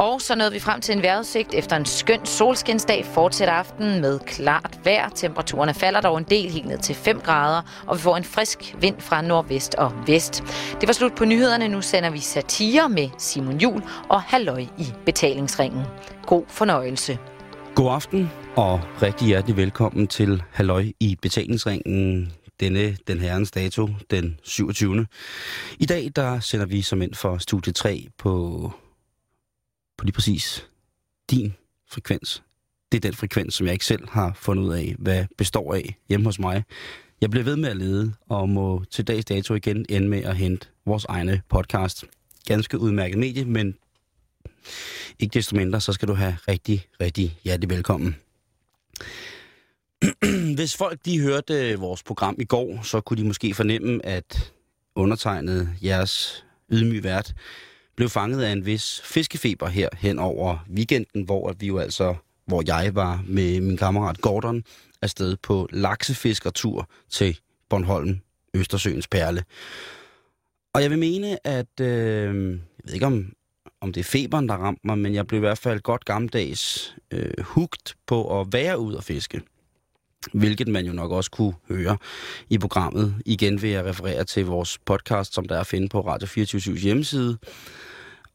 [0.00, 1.54] Og så nåede vi frem til en vejrudsigt.
[1.54, 5.08] Efter en skøn solskinsdag fortsætter aftenen med klart vejr.
[5.08, 8.76] Temperaturerne falder dog en del helt ned til 5 grader, og vi får en frisk
[8.80, 10.44] vind fra nordvest og vest.
[10.80, 11.68] Det var slut på nyhederne.
[11.68, 15.82] Nu sender vi satire med Simon Jul og Halløj i betalingsringen.
[16.26, 17.18] God fornøjelse.
[17.74, 24.38] God aften og rigtig hjertelig velkommen til Halløj i betalingsringen denne den herrens dato, den
[24.42, 25.06] 27.
[25.78, 28.72] I dag der sender vi som ind for studie 3 på,
[30.00, 30.68] på lige præcis
[31.30, 31.54] din
[31.90, 32.42] frekvens.
[32.92, 35.96] Det er den frekvens, som jeg ikke selv har fundet ud af, hvad består af
[36.08, 36.64] hjemme hos mig.
[37.20, 40.36] Jeg bliver ved med at lede, og må til dags dato igen ende med at
[40.36, 42.04] hente vores egne podcast.
[42.46, 43.74] Ganske udmærket medie, men
[45.18, 48.16] ikke desto mindre, så skal du have rigtig, rigtig hjertelig velkommen.
[50.56, 54.52] Hvis folk de hørte øh, vores program i går, så kunne de måske fornemme, at
[54.94, 57.34] undertegnet jeres ydmyge vært
[58.00, 62.14] blev fanget af en vis fiskefeber her hen over weekenden, hvor vi jo altså,
[62.46, 64.64] hvor jeg var med min kammerat Gordon
[65.02, 68.20] afsted på laksefiskertur til Bornholm,
[68.54, 69.44] Østersøens perle.
[70.74, 73.32] Og jeg vil mene, at øh, jeg ved ikke om,
[73.80, 76.94] om det er feberen, der ramte mig, men jeg blev i hvert fald godt gammeldags
[77.10, 79.40] øh, hugt på at være ud og fiske.
[80.32, 81.96] Hvilket man jo nok også kunne høre
[82.50, 83.14] i programmet.
[83.26, 86.76] Igen vil jeg referere til vores podcast, som der er at finde på Radio 24
[86.76, 87.38] hjemmeside.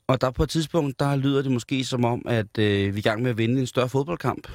[0.08, 2.98] Og der på et tidspunkt, der lyder det måske som om, at øh, vi er
[2.98, 4.48] i gang med at vinde en større fodboldkamp.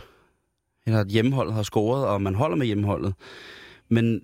[0.87, 3.15] Eller at hjemmeholdet har scoret, og man holder med hjemmeholdet.
[3.89, 4.23] Men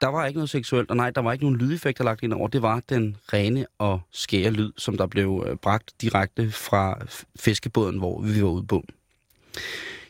[0.00, 2.48] der var ikke noget seksuelt, og nej, der var ikke nogen lydeffekter lagt ind over.
[2.48, 6.98] Det var den rene og skære lyd, som der blev øh, bragt direkte fra
[7.38, 8.84] fiskebåden, hvor vi var ude på.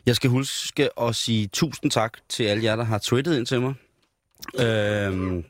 [0.05, 3.61] Jeg skal huske at sige tusind tak til alle jer, der har twittet ind til
[3.61, 3.73] mig.
[4.59, 5.43] Øhm,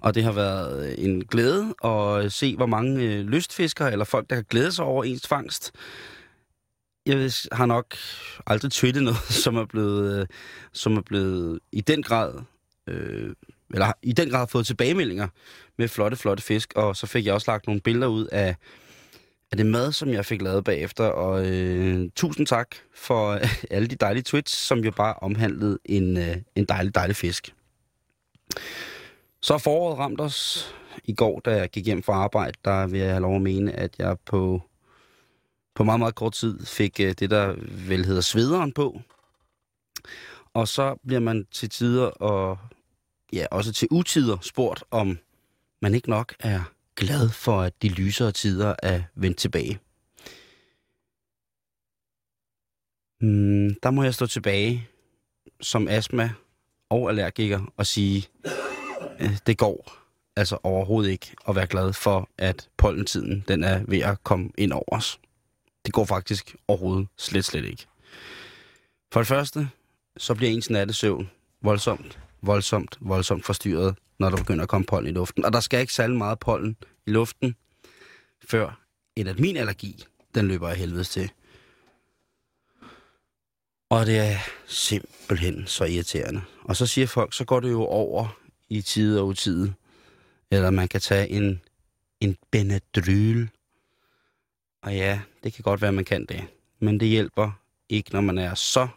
[0.00, 4.04] og det har været øh, en glæde at øh, se, hvor mange øh, lystfiskere eller
[4.04, 5.72] folk, der kan glæde sig over ens fangst.
[7.06, 7.96] Jeg har nok
[8.46, 10.26] aldrig twittet noget, som er blevet, øh,
[10.72, 12.34] som er blevet i den grad
[12.88, 13.34] øh,
[13.74, 15.28] eller i den grad fået tilbagemeldinger
[15.78, 18.56] med flotte, flotte fisk, og så fik jeg også lagt nogle billeder ud af,
[19.50, 23.88] af det mad, som jeg fik lavet bagefter, og øh, tusind tak for øh, alle
[23.88, 27.54] de dejlige tweets, som jo bare omhandlede en, øh, en dejlig, dejlig fisk.
[29.42, 30.68] Så er foråret ramt os
[31.04, 33.72] i går, da jeg gik hjem fra arbejde, der vil jeg have lov at mene,
[33.72, 34.62] at jeg på,
[35.74, 37.54] på meget, meget kort tid fik øh, det, der
[37.88, 39.00] vel hedder svederen på.
[40.54, 42.58] Og så bliver man til tider og
[43.32, 45.18] ja, også til utider spurgt, om
[45.82, 46.60] man ikke nok er
[46.96, 49.78] glad for, at de lysere tider er vendt tilbage.
[53.20, 54.88] Hmm, der må jeg stå tilbage
[55.60, 56.30] som astma
[56.90, 58.28] og allergiker og sige,
[59.20, 59.92] Øh, det går
[60.36, 64.72] altså overhovedet ikke at være glad for, at pollentiden den er ved at komme ind
[64.72, 65.20] over os.
[65.86, 67.86] Det går faktisk overhovedet slet, slet ikke.
[69.12, 69.68] For det første,
[70.16, 71.30] så bliver ens nattesøvn
[71.62, 75.44] voldsomt voldsomt, voldsomt forstyrret, når der begynder at komme pollen i luften.
[75.44, 77.56] Og der skal ikke særlig meget pollen i luften,
[78.44, 78.80] før
[79.16, 80.04] en at min allergi,
[80.34, 81.30] den løber af helvedes til.
[83.90, 84.36] Og det er
[84.66, 86.42] simpelthen så irriterende.
[86.64, 89.74] Og så siger folk, så går det jo over i tide og utide.
[90.50, 91.60] Eller man kan tage en,
[92.20, 93.48] en Benadryl.
[94.82, 96.44] Og ja, det kan godt være, man kan det.
[96.78, 97.50] Men det hjælper
[97.88, 98.88] ikke, når man er så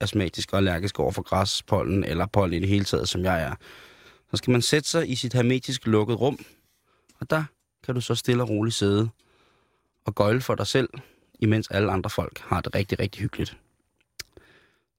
[0.00, 3.54] astmatisk og allergisk over for græspollen eller pollen i det hele taget, som jeg er.
[4.30, 6.38] Så skal man sætte sig i sit hermetisk lukket rum,
[7.20, 7.44] og der
[7.84, 9.08] kan du så stille og roligt sidde
[10.04, 10.88] og gøjle for dig selv,
[11.40, 13.58] imens alle andre folk har det rigtig, rigtig hyggeligt.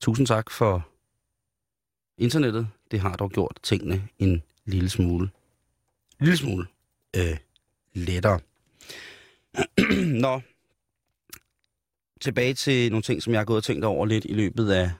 [0.02, 0.88] Tusind tak for
[2.18, 2.68] internettet.
[2.92, 5.30] Det har dog gjort tingene en lille smule,
[6.20, 6.68] lille smule
[7.16, 7.38] øh,
[7.94, 8.40] lettere.
[10.26, 10.42] Nå,
[12.22, 14.92] tilbage til nogle ting, som jeg har gået og tænkt over lidt i løbet af,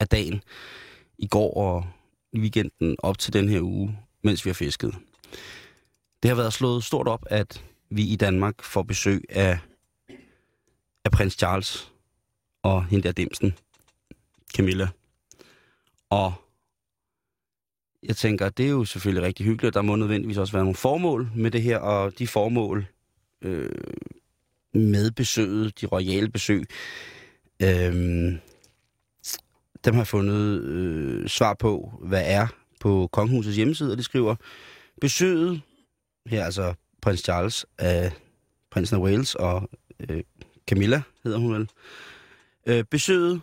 [0.00, 0.42] af dagen.
[1.18, 1.86] I går og
[2.32, 4.94] i weekenden op til den her uge, mens vi har fisket.
[6.22, 9.58] Det har været slået stort op, at vi i Danmark får besøg af,
[11.04, 11.92] af prins Charles
[12.62, 13.54] og hende der Dimsen,
[14.56, 14.88] Camilla.
[16.10, 16.34] Og
[18.02, 21.30] jeg tænker, det er jo selvfølgelig rigtig hyggeligt, der må nødvendigvis også være nogle formål
[21.34, 22.86] med det her, og de formål
[23.42, 23.70] øh,
[24.74, 26.64] med besøget, de royale besøg,
[27.62, 28.32] øh,
[29.84, 32.46] dem har fundet øh, svar på, hvad er
[32.80, 34.34] på Kongehusets hjemmeside, og de skriver,
[35.00, 35.60] besøget,
[36.26, 38.12] her altså prins Charles af
[38.70, 39.70] prinsen af Wales og
[40.08, 40.22] øh,
[40.66, 41.68] Camilla hedder hun vel,
[42.66, 43.40] øh, besøget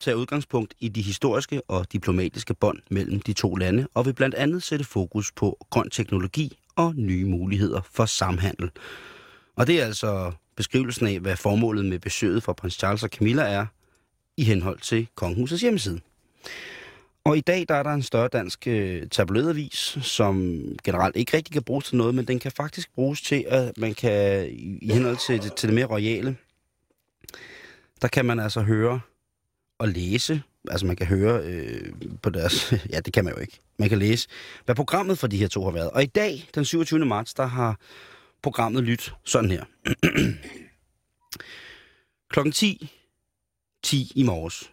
[0.00, 4.34] tage udgangspunkt i de historiske og diplomatiske bånd mellem de to lande, og vil blandt
[4.34, 8.70] andet sætte fokus på grøn teknologi og nye muligheder for samhandel.
[9.56, 13.42] Og det er altså beskrivelsen af, hvad formålet med besøget for prins Charles og Camilla
[13.42, 13.66] er,
[14.36, 16.00] i henhold til Kongehusets hjemmeside.
[17.24, 21.52] Og i dag der er der en større dansk øh, tabloidavis, som generelt ikke rigtig
[21.52, 24.46] kan bruges til noget, men den kan faktisk bruges til, at man kan,
[24.82, 26.36] i henhold til, til det mere royale,
[28.02, 29.00] der kan man altså høre
[29.80, 31.92] og læse, altså man kan høre øh,
[32.22, 34.28] på deres, ja det kan man jo ikke, man kan læse,
[34.64, 35.90] hvad programmet for de her to har været.
[35.90, 37.06] Og i dag, den 27.
[37.06, 37.78] marts, der har
[38.42, 39.64] programmet lyttet sådan her.
[42.32, 42.90] Klokken 10,
[43.82, 44.70] 10 i morges,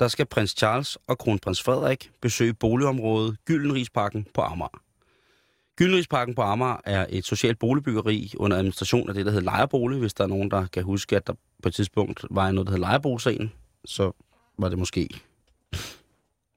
[0.00, 4.82] der skal prins Charles og kronprins Frederik besøge boligområdet Gyldenrigsparken på Amager.
[5.76, 9.98] Gyldenrigsparken på Amager er et socialt boligbyggeri under administration af det, der hedder Lejerbolig.
[9.98, 11.32] Hvis der er nogen, der kan huske, at der
[11.62, 13.52] på et tidspunkt var noget, der hedder Lejerboligsagen,
[13.86, 14.12] så
[14.58, 15.08] var det måske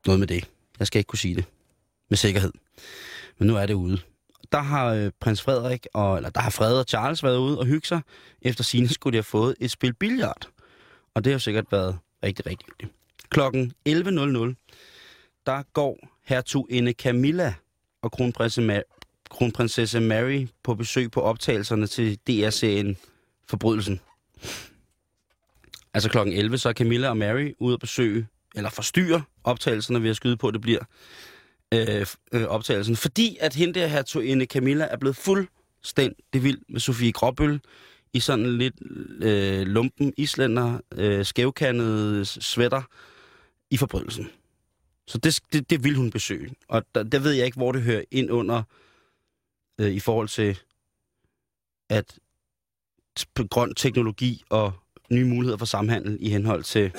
[0.05, 0.49] noget med det.
[0.79, 1.45] Jeg skal ikke kunne sige det
[2.09, 2.51] med sikkerhed.
[3.37, 4.01] Men nu er det ude.
[4.51, 7.65] Der har øh, prins Frederik, og, eller der har Fred og Charles været ude og
[7.65, 8.01] hygge sig.
[8.41, 10.49] Efter sine skulle de have fået et spil billard.
[11.13, 12.93] Og det har sikkert været rigtig, rigtig hyggeligt.
[13.29, 13.93] Klokken 11.00,
[15.45, 17.53] der går hertuginde Camilla
[18.01, 22.97] og kronprinsesse, Ma- kronprinsesse Mary på besøg på optagelserne til DR-serien
[23.47, 23.99] Forbrydelsen.
[25.93, 30.09] Altså klokken 11, så er Camilla og Mary ude at besøge, eller forstyrre optagelserne ved
[30.09, 30.83] at skyde på, at det bliver
[31.73, 32.95] øh, øh, optagelsen.
[32.95, 37.61] Fordi at hende der hertuginde Camilla er blevet fuldstændig vild med Sofie Gråbøl
[38.13, 38.75] i sådan lidt
[39.23, 42.81] øh, lumpen islænder, øh, skævkandede sweater
[43.69, 44.29] i forbrydelsen.
[45.07, 46.55] Så det, det, det vil hun besøge.
[46.67, 48.63] Og der, der ved jeg ikke, hvor det hører ind under
[49.79, 50.59] øh, i forhold til,
[51.89, 52.19] at
[53.49, 54.73] grøn teknologi og
[55.11, 56.91] nye muligheder for samhandel i henhold til,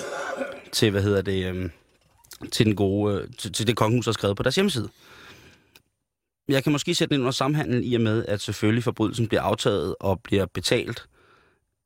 [0.72, 1.70] til hvad hedder det, øh,
[2.52, 4.88] til, den gode, øh, til, til det kongehus har skrevet på deres hjemmeside.
[6.48, 9.42] Jeg kan måske sætte den ind under samhandel i og med, at selvfølgelig forbrydelsen bliver
[9.42, 11.06] aftaget og bliver betalt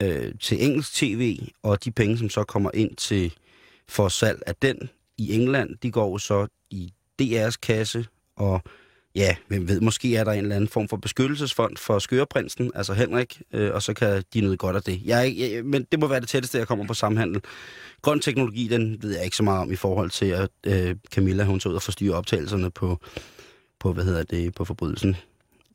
[0.03, 3.35] øh, til engelsk tv, og de penge, som så kommer ind til
[3.89, 6.93] for salg af den i England, de går så i
[7.23, 8.07] DR's kasse,
[8.37, 8.63] og
[9.15, 12.95] ja, hvem ved, måske er der en eller anden form for beskyttelsesfond for skøreprinsen, altså
[12.95, 15.01] Henrik, øh, og så kan de nyde godt af det.
[15.05, 17.43] Jeg, jeg, men det må være det tætteste, jeg kommer på samhandel.
[18.03, 21.45] Grøn teknologi, den ved jeg ikke så meget om i forhold til, at øh, Camilla,
[21.45, 22.99] hun så ud og forstyrre optagelserne på,
[23.81, 25.17] på, hvad hedder det, på forbrydelsen.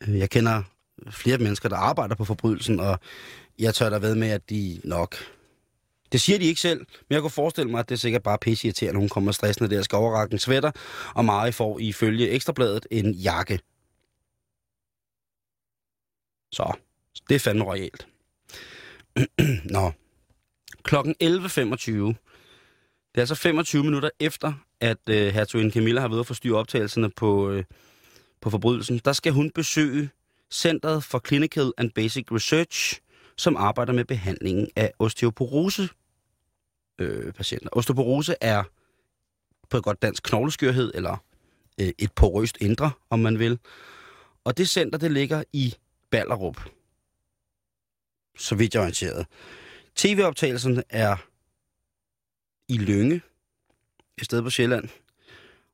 [0.07, 0.63] Øh, jeg kender
[1.11, 2.99] flere mennesker, der arbejder på forbrydelsen, og
[3.59, 5.15] jeg tør da ved med, at de nok
[6.11, 8.37] det siger de ikke selv, men jeg kunne forestille mig, at det er sikkert bare
[8.37, 10.71] pisse irriterende, hun kommer stressende der, skal overrække en sweater,
[11.15, 13.59] og Mari får ifølge Ekstrabladet en jakke.
[16.51, 16.73] Så,
[17.29, 18.07] det er fandme royalt.
[19.75, 19.91] Nå.
[20.83, 21.91] Klokken 11.25.
[23.11, 27.09] Det er altså 25 minutter efter, at øh, hertuginde Camilla har været at forstyrre optagelserne
[27.09, 27.63] på, øh,
[28.41, 29.01] på forbrydelsen.
[29.05, 30.09] Der skal hun besøge
[30.51, 33.01] Centeret for Clinical and Basic Research,
[33.37, 35.89] som arbejder med behandlingen af osteoporose
[36.99, 37.69] øh, patienter.
[37.71, 38.63] Osteoporose er
[39.69, 41.17] på et godt dansk knogleskørhed, eller
[41.81, 43.59] øh, et porøst indre, om man vil.
[44.43, 45.75] Og det center, det ligger i
[46.09, 46.69] Ballerup.
[48.37, 49.27] Så vidt jeg er orienteret.
[49.95, 51.15] TV-optagelsen er
[52.67, 53.21] i Lønge,
[54.17, 54.89] et sted på Sjælland.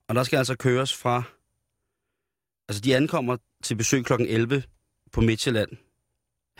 [0.07, 1.23] Og der skal altså køres fra...
[2.69, 4.13] Altså, de ankommer til besøg kl.
[4.13, 4.63] 11
[5.11, 5.69] på Midtjylland,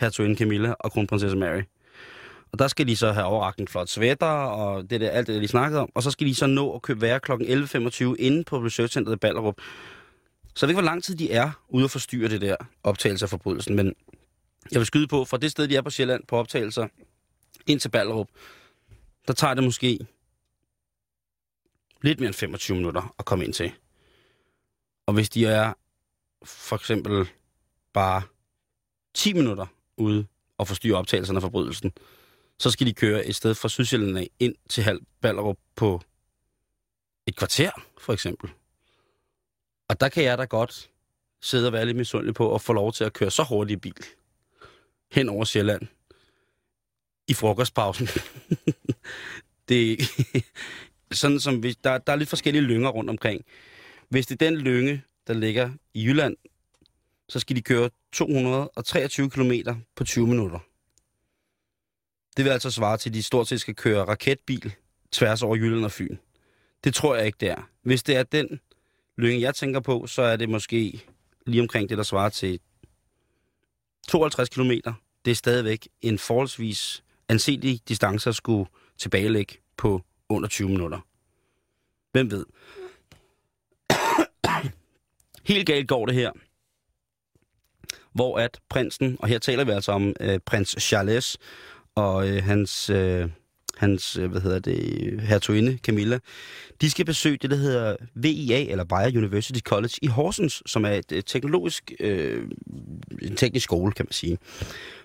[0.00, 1.62] hertuginde Camilla og kronprinsesse Mary.
[2.52, 5.42] Og der skal de så have overragt en flot sweater og det der, alt det,
[5.42, 5.90] de snakkede om.
[5.94, 7.32] Og så skal de så nå at købe være kl.
[7.32, 9.54] 11.25 inde på Research i Ballerup.
[10.54, 13.24] Så jeg ved ikke, hvor lang tid de er ude at forstyrre det der optagelse
[13.24, 13.94] af forbrydelsen, men
[14.72, 16.88] jeg vil skyde på, fra det sted, de er på Sjælland på optagelser,
[17.66, 18.28] ind til Ballerup,
[19.28, 20.06] der tager det måske
[22.02, 23.72] lidt mere end 25 minutter at komme ind til.
[25.06, 25.72] Og hvis de er
[26.44, 27.28] for eksempel
[27.92, 28.22] bare
[29.14, 29.66] 10 minutter
[29.96, 30.26] ude
[30.58, 31.92] og forstyrre optagelserne af forbrydelsen,
[32.58, 36.00] så skal de køre et sted fra Sydsjælland af ind til Halv Ballerup på
[37.26, 37.70] et kvarter,
[38.00, 38.50] for eksempel.
[39.88, 40.90] Og der kan jeg da godt
[41.40, 43.80] sidde og være lidt misundelig på at få lov til at køre så hurtigt i
[43.80, 44.04] bil
[45.12, 45.82] hen over Sjælland
[47.28, 48.08] i frokostpausen.
[49.68, 49.98] det
[51.12, 53.44] sådan som vi, der, der er lidt forskellige lynger rundt omkring.
[54.08, 56.36] Hvis det er den lynge, der ligger i Jylland,
[57.28, 59.52] så skal de køre 223 km
[59.96, 60.58] på 20 minutter.
[62.36, 64.74] Det vil altså svare til, at de stort set skal køre raketbil
[65.12, 66.16] tværs over Jylland og Fyn.
[66.84, 67.70] Det tror jeg ikke, det er.
[67.82, 68.60] Hvis det er den
[69.16, 71.04] lønge, jeg tænker på, så er det måske
[71.46, 72.60] lige omkring det, der svarer til
[74.08, 74.70] 52 km.
[75.24, 81.00] Det er stadigvæk en forholdsvis anselig distance at skulle tilbagelægge på under 20 minutter.
[82.12, 82.46] Hvem ved?
[85.48, 86.32] Helt galt går det her.
[88.12, 91.38] hvor at prinsen, og her taler vi altså om øh, prins Charles
[91.96, 93.28] og øh, hans, øh,
[93.76, 96.18] hans øh, hvad hedder det, hertuginde Camilla,
[96.80, 100.90] de skal besøge det, der hedder VIA, eller Bayer University College i Horsens, som er
[100.90, 102.48] et, øh, teknologisk, øh,
[103.22, 104.38] en teknisk skole, kan man sige,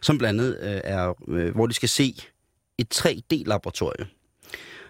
[0.02, 2.16] som blandt andet øh, er, øh, hvor de skal se
[2.78, 4.08] et 3D-laboratorium.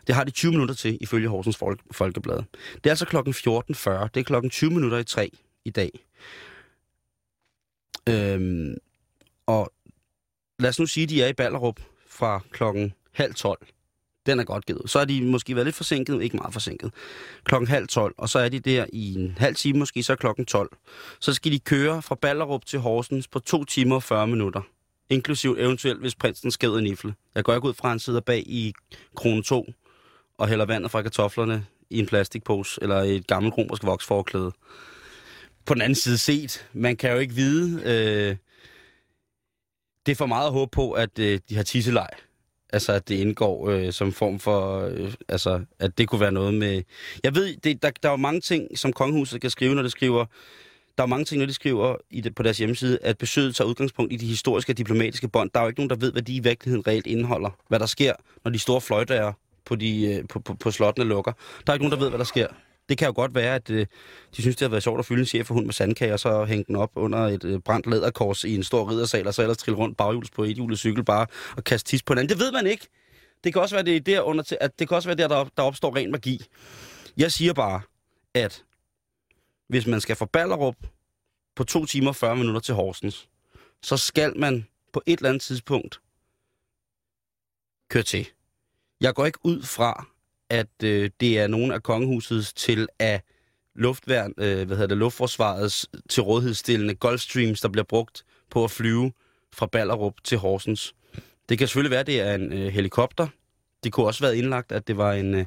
[0.08, 2.44] Det har de 20 minutter til, ifølge Horsens Folk Folkeblad.
[2.74, 4.08] Det er altså klokken 14.40.
[4.14, 5.32] Det er klokken 20 minutter i 3
[5.66, 6.06] i dag.
[8.10, 8.76] Øhm,
[9.46, 9.74] og
[10.60, 11.80] lad os nu sige, at de er i Ballerup
[12.22, 13.68] fra klokken halv 12.
[14.26, 14.90] Den er godt givet.
[14.90, 16.92] Så er de måske været lidt forsinket, ikke meget forsinket.
[17.44, 20.16] Klokken halv 12, og så er de der i en halv time måske, så er
[20.16, 20.70] klokken 12.
[21.20, 24.62] Så skal de køre fra Ballerup til Horsens på 2 timer og 40 minutter.
[25.10, 27.14] Inklusiv eventuelt, hvis prinsen skal en i nifle.
[27.36, 28.74] Jeg går ikke ud fra, at han sidder bag i
[29.16, 29.66] krone 2
[30.38, 34.52] og hælder vandet fra kartoflerne i en plastikpose, eller i et gammelt romersk voksforklæde.
[35.66, 38.36] På den anden side set, man kan jo ikke vide, øh,
[40.06, 42.10] det er for meget at håbe på, at øh, de har tisselej.
[42.74, 44.80] Altså, at det indgår øh, som form for...
[44.80, 46.82] Øh, altså, at det kunne være noget med...
[47.24, 49.92] Jeg ved, det, der, der er jo mange ting, som kongehuset kan skrive, når det
[49.92, 50.26] skriver...
[50.98, 53.68] Der er mange ting, når de skriver i det, på deres hjemmeside, at besøget tager
[53.68, 55.50] udgangspunkt i de historiske og diplomatiske bånd.
[55.54, 57.50] Der er jo ikke nogen, der ved, hvad de i virkeligheden reelt indeholder.
[57.68, 59.34] Hvad der sker, når de store fløjter er
[59.66, 61.32] på, de, øh, på, på, på slottene lukker.
[61.68, 62.48] Der er ikke nogen, der ved, hvad der sker.
[62.90, 63.88] Det kan jo godt være, at øh,
[64.36, 66.46] de synes, det har været sjovt at fylde en chef for med sandkager, og så
[66.46, 69.58] hænge den op under et øh, brændt læderkors i en stor riddersal, og så ellers
[69.58, 72.30] trille rundt baghjuls på et hjulet cykel bare og kaste tis på hinanden.
[72.30, 72.88] Det ved man ikke.
[73.44, 75.28] Det kan også være, det er der under til, at det kan også være der,
[75.28, 76.46] der, der opstår ren magi.
[77.18, 77.82] Jeg siger bare,
[78.34, 78.64] at
[79.68, 80.76] hvis man skal fra Ballerup
[81.56, 83.30] på 2 timer 40 minutter til Horsens,
[83.82, 86.02] så skal man på et eller andet tidspunkt
[87.90, 88.28] køre til.
[89.02, 90.08] Jeg går ikke ud fra,
[90.52, 93.22] at øh, det er nogen af kongehusets til at
[93.76, 99.12] luftværn, øh, hvad hedder det, luftforsvarets til rådighedsstillende Gulfstreams, der bliver brugt på at flyve
[99.54, 100.96] fra Ballerup til Horsens.
[101.50, 103.28] Det kan selvfølgelig være, at det er en øh, helikopter.
[103.84, 105.36] Det kunne også være indlagt, at det var en...
[105.36, 105.46] Øh,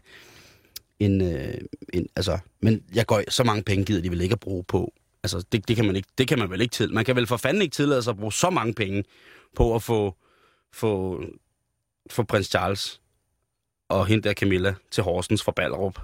[0.99, 1.55] en, øh,
[1.93, 4.93] en altså, men jeg går, så mange penge gider de vel ikke at bruge på.
[5.23, 6.95] Altså, det, det, kan man ikke, det kan man vel ikke til.
[6.95, 9.05] Man kan vel for fanden ikke tillade sig at bruge så mange penge
[9.57, 10.15] på at få,
[10.73, 11.23] få,
[12.11, 13.01] få prins Charles
[13.89, 16.01] og hende der Camilla til Horsens fra Ballerup.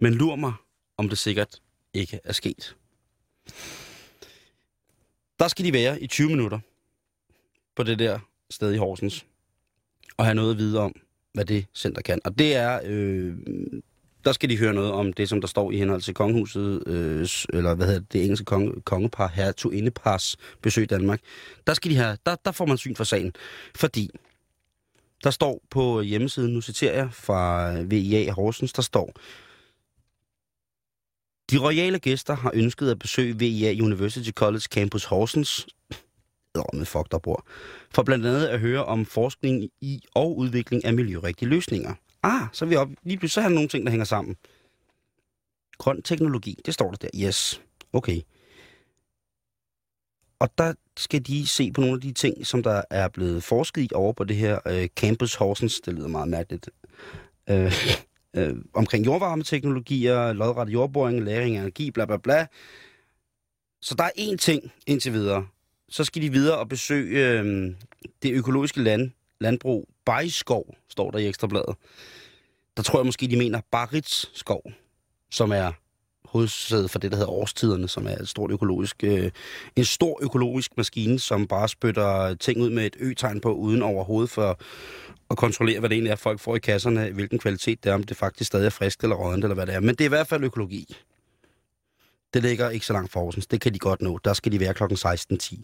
[0.00, 0.52] Men lur mig,
[0.96, 1.60] om det sikkert
[1.94, 2.76] ikke er sket.
[5.38, 6.58] Der skal de være i 20 minutter
[7.76, 8.18] på det der
[8.50, 9.26] sted i Horsens,
[10.16, 10.94] og have noget at vide om,
[11.34, 12.20] hvad det center kan.
[12.24, 13.34] Og det er, øh,
[14.24, 17.28] der skal de høre noget om det, som der står i henhold til kongehuset, øh,
[17.52, 21.20] eller hvad hedder det, det engelske konge, kongepar, hertugindepars besøg i Danmark.
[21.66, 23.32] Der, skal de have, der, der får man syn for sagen,
[23.74, 24.10] fordi
[25.22, 29.12] der står på hjemmesiden, nu citerer jeg fra øh, VIA Horsens, der står,
[31.50, 35.66] de royale gæster har ønsket at besøge VIA University College Campus Horsens,
[36.72, 37.46] med fuck der bor,
[37.94, 41.94] for blandt andet at høre om forskning i og udvikling af miljørigtige løsninger.
[42.22, 42.88] Ah, så er vi op.
[43.02, 44.36] Lige pludselig så har nogle ting, der hænger sammen.
[45.78, 47.26] Grøn teknologi, det står der der.
[47.26, 47.62] Yes.
[47.92, 48.20] Okay.
[50.38, 53.82] Og der skal de se på nogle af de ting, som der er blevet forsket
[53.82, 55.80] i over på det her øh, Campus Horsens.
[55.80, 56.70] Det lyder meget mærkeligt.
[57.50, 57.72] Øh,
[58.36, 62.46] øh, omkring jordvarmeteknologier, lodret jordboring, læring af energi, bla bla bla.
[63.80, 65.46] Så der er én ting indtil videre.
[65.88, 67.74] Så skal de videre og besøge øh,
[68.22, 71.76] det økologiske land, landbrug Bajskov, står der i Ekstrabladet.
[72.76, 74.62] Der tror jeg måske, de mener Barits skov,
[75.30, 75.72] som er
[76.24, 79.30] hovedsæde for det, der hedder Årstiderne, som er et stort økologisk, øh,
[79.76, 84.30] en stor økologisk maskine, som bare spytter ting ud med et ø-tegn på, uden overhovedet
[84.30, 84.60] for
[85.30, 88.02] at kontrollere, hvad det egentlig er, folk får i kasserne, hvilken kvalitet det er, om
[88.02, 89.80] det faktisk stadig er frisk eller rådent, eller hvad det er.
[89.80, 90.96] Men det er i hvert fald økologi.
[92.34, 93.46] Det ligger ikke så langt for Horsens.
[93.46, 94.18] Det kan de godt nå.
[94.24, 95.62] Der skal de være klokken 16.10.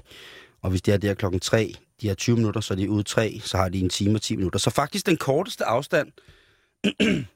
[0.62, 3.02] Og hvis det er der klokken 3, de har 20 minutter, så er de ude
[3.02, 4.58] 3, så har de en time og 10 minutter.
[4.58, 6.12] Så faktisk den korteste afstand,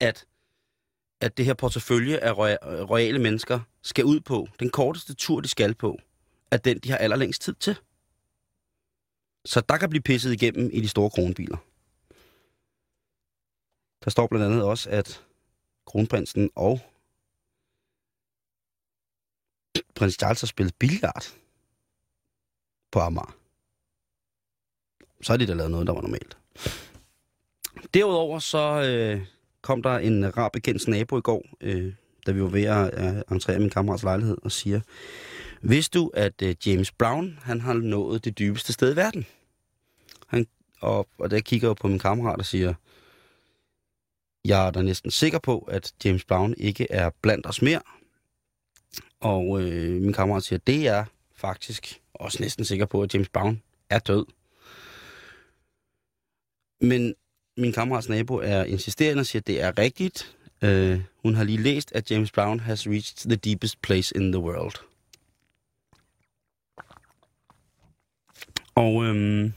[0.00, 0.24] at
[1.20, 2.38] at det her portefølje af
[2.90, 5.98] royale mennesker skal ud på, den korteste tur, de skal på,
[6.50, 7.76] er den, de har allerlængst tid til.
[9.44, 11.56] Så der kan blive pisset igennem i de store kronbiler.
[14.04, 15.24] Der står blandt andet også, at
[15.86, 16.80] kronprinsen og
[19.94, 21.36] prins Charles har spillet billard
[22.92, 23.36] på Amager.
[25.22, 26.38] Så har de da lavet noget, der var normalt.
[27.94, 29.26] Derudover så øh,
[29.62, 31.92] kom der en rar bekendt nabo i går, øh,
[32.26, 34.80] da vi var ved at øh, entrere min kammerats lejlighed, og siger,
[35.62, 39.26] vidste du, at øh, James Brown, han har nået det dybeste sted i verden?
[40.26, 40.46] Han,
[40.80, 42.74] og, og der kigger jeg på min kammerat og siger,
[44.44, 47.80] jeg er da næsten sikker på, at James Brown ikke er blandt os mere.
[49.20, 53.62] Og øh, min kammerat siger, det er faktisk også næsten sikker på, at James Brown
[53.90, 54.26] er død.
[56.80, 57.14] Men
[57.60, 60.36] min kammerats nabo er insisterende og siger, at det er rigtigt.
[60.62, 64.40] Uh, hun har lige læst, at James Brown has reached the deepest place in the
[64.40, 64.74] world.
[68.74, 69.52] Og øhm,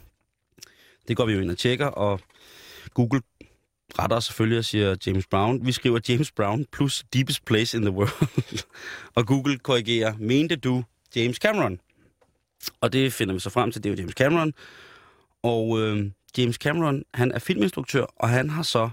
[1.08, 2.20] det går vi jo ind og tjekker, og
[2.94, 3.22] Google
[4.00, 5.66] retter selvfølgelig og siger James Brown.
[5.66, 8.64] Vi skriver James Brown plus deepest place in the world.
[9.16, 10.84] og Google korrigerer, mente du
[11.16, 11.80] James Cameron?
[12.82, 14.54] Og det finder vi så frem til, det er jo James Cameron.
[15.44, 18.90] Og øh, James Cameron, han er filminstruktør, og han har så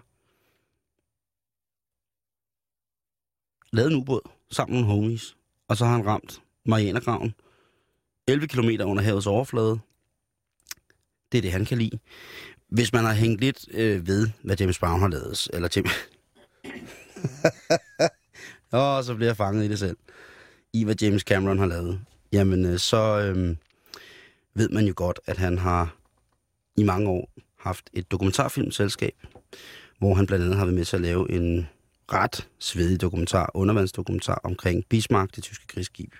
[3.72, 4.20] lavet en ubåd
[4.50, 5.36] sammen med homies.
[5.68, 7.34] Og så har han ramt Marianergraven.
[8.28, 9.80] 11 km under havets overflade.
[11.32, 11.98] Det er det, han kan lide.
[12.68, 15.92] Hvis man har hængt lidt øh, ved, hvad James Brown har lavet, eller James...
[18.72, 19.96] Åh, så bliver jeg fanget i det selv.
[20.72, 22.00] I hvad James Cameron har lavet.
[22.32, 23.56] Jamen, øh, så øh,
[24.54, 25.99] ved man jo godt, at han har
[26.80, 29.14] i mange år haft et dokumentarfilmselskab,
[29.98, 31.68] hvor han blandt andet har været med til at lave en
[32.12, 36.12] ret svedig dokumentar, undervandsdokumentar omkring Bismarck, det tyske krigsskib.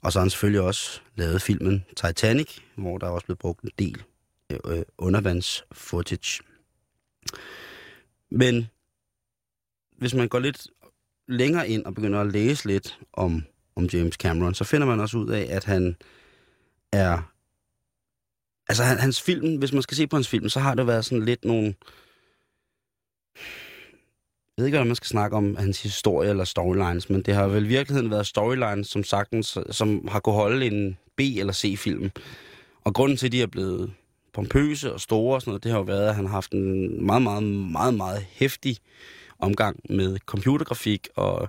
[0.00, 3.62] Og så har han selvfølgelig også lavet filmen Titanic, hvor der er også blevet brugt
[3.62, 4.02] en del
[4.50, 6.40] øh, undervands-footage.
[8.30, 8.66] Men
[9.98, 10.66] hvis man går lidt
[11.28, 13.44] længere ind og begynder at læse lidt om,
[13.76, 15.96] om James Cameron, så finder man også ud af, at han
[16.92, 17.32] er...
[18.68, 21.24] Altså hans film, hvis man skal se på hans film, så har det været sådan
[21.24, 21.74] lidt nogle
[24.56, 27.46] jeg ved ikke, hvordan man skal snakke om hans historie eller storylines, men det har
[27.46, 32.10] vel i virkeligheden været storylines, som sagtens, som har kunne holde en B- eller C-film.
[32.84, 33.92] Og grunden til, at de er blevet
[34.32, 37.06] pompøse og store og sådan noget, det har jo været, at han har haft en
[37.06, 38.76] meget, meget, meget, meget hæftig
[39.38, 41.48] omgang med computergrafik, og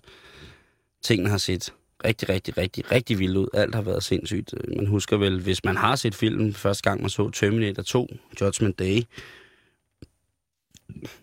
[1.02, 1.74] tingene har set
[2.06, 3.48] rigtig, rigtig, rigtig, rigtig vildt ud.
[3.54, 4.54] Alt har været sindssygt.
[4.58, 8.08] Øh, man husker vel, hvis man har set filmen første gang, man så Terminator 2,
[8.42, 9.02] Judgment Day,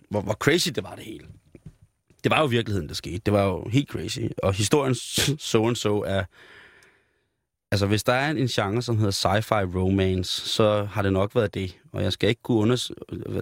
[0.08, 1.26] hvor, hvor crazy det var det hele
[2.26, 3.18] det var jo virkeligheden, der skete.
[3.18, 4.18] Det var jo helt crazy.
[4.42, 4.94] Og historien
[5.38, 6.24] so and so er...
[7.70, 11.54] Altså, hvis der er en, genre, som hedder sci-fi romance, så har det nok været
[11.54, 11.76] det.
[11.92, 12.92] Og jeg skal ikke kunne, unders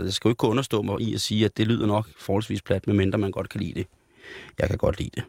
[0.05, 2.87] jeg skal ikke kunne understå mig i at sige, at det lyder nok forholdsvis plat,
[2.87, 3.87] medmindre man godt kan lide det.
[4.59, 5.25] Jeg kan godt lide det.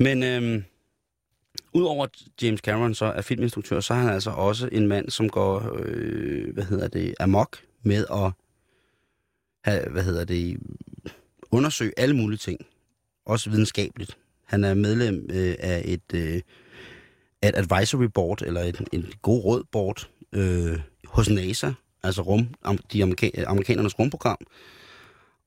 [0.00, 0.64] Men øhm,
[1.72, 2.06] udover
[2.42, 6.54] James Cameron så er filminstruktør, så er han altså også en mand, som går, øh,
[6.54, 8.32] hvad hedder det, amok med at
[9.64, 10.60] have, hvad hedder det,
[11.50, 12.66] undersøge alle mulige ting.
[13.26, 14.18] Også videnskabeligt.
[14.44, 16.42] Han er medlem øh, af et, øh, et
[17.42, 22.54] advisory board, eller et, en god råd board øh, hos NASA, altså rum,
[22.92, 24.38] de amerika- amerikanernes rumprogram.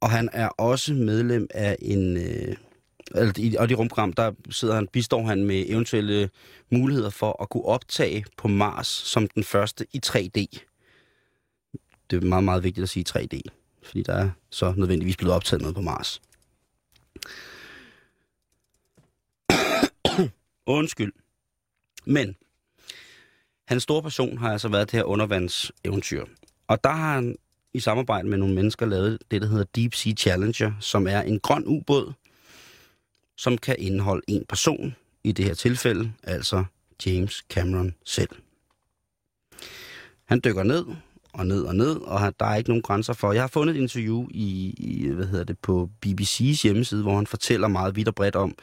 [0.02, 2.18] Og han er også medlem af en...
[2.18, 2.56] Øh,
[3.16, 6.30] altså, og i rumprogram, der sidder han, bistår han med eventuelle
[6.70, 10.66] muligheder for at kunne optage på Mars som den første i 3D.
[12.10, 13.42] Det er meget, meget vigtigt at sige 3D
[13.90, 16.22] fordi der er så nødvendigvis blevet optaget noget på Mars.
[20.78, 21.14] Undskyld.
[22.06, 22.36] Men
[23.68, 26.26] hans store passion har altså været det her undervandseventyr.
[26.68, 27.36] Og der har han
[27.74, 31.40] i samarbejde med nogle mennesker lavet det, der hedder Deep Sea Challenger, som er en
[31.40, 32.14] grøn ubåd,
[33.40, 36.66] som kan indeholde en person, i det her tilfælde altså
[37.06, 38.30] James Cameron selv.
[40.26, 40.86] Han dykker ned,
[41.34, 43.34] og ned og ned, og der er ikke nogen grænser for.
[43.34, 47.28] Jeg har fundet et interview i, i hvad hedder det, på BBC's hjemmeside, hvor han
[47.28, 48.56] fortæller meget vidt og bredt om,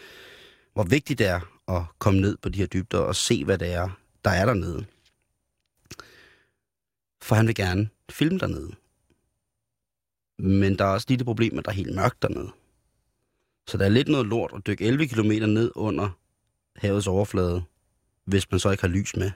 [0.74, 3.72] hvor vigtigt det er at komme ned på de her dybder og se, hvad det
[3.72, 3.88] er,
[4.24, 4.84] der er dernede.
[7.22, 8.70] For han vil gerne filme dernede.
[10.38, 12.50] Men der er også lige det problem, at der er helt mørkt dernede.
[13.68, 16.08] Så der er lidt noget lort at dykke 11 km ned under
[16.76, 17.62] havets overflade,
[18.24, 19.30] hvis man så ikke har lys med.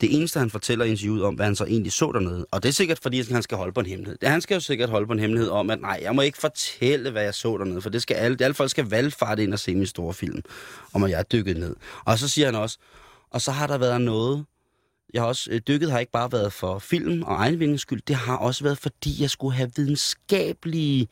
[0.00, 2.68] Det eneste, han fortæller i interviewet om, hvad han så egentlig så dernede, og det
[2.68, 4.18] er sikkert, fordi han skal holde på en hemmelighed.
[4.18, 6.38] Det, han skal jo sikkert holde på en hemmelighed om, at nej, jeg må ikke
[6.38, 9.58] fortælle, hvad jeg så dernede, for det skal alle, alle folk skal valgfarte ind og
[9.58, 10.42] se min store film,
[10.92, 11.76] om at jeg er dykket ned.
[12.04, 12.78] Og så siger han også,
[13.30, 14.44] og så har der været noget,
[15.14, 18.16] jeg har også, øh, dykket har ikke bare været for film og egenvindings skyld, det
[18.16, 21.08] har også været, fordi jeg skulle have videnskabelige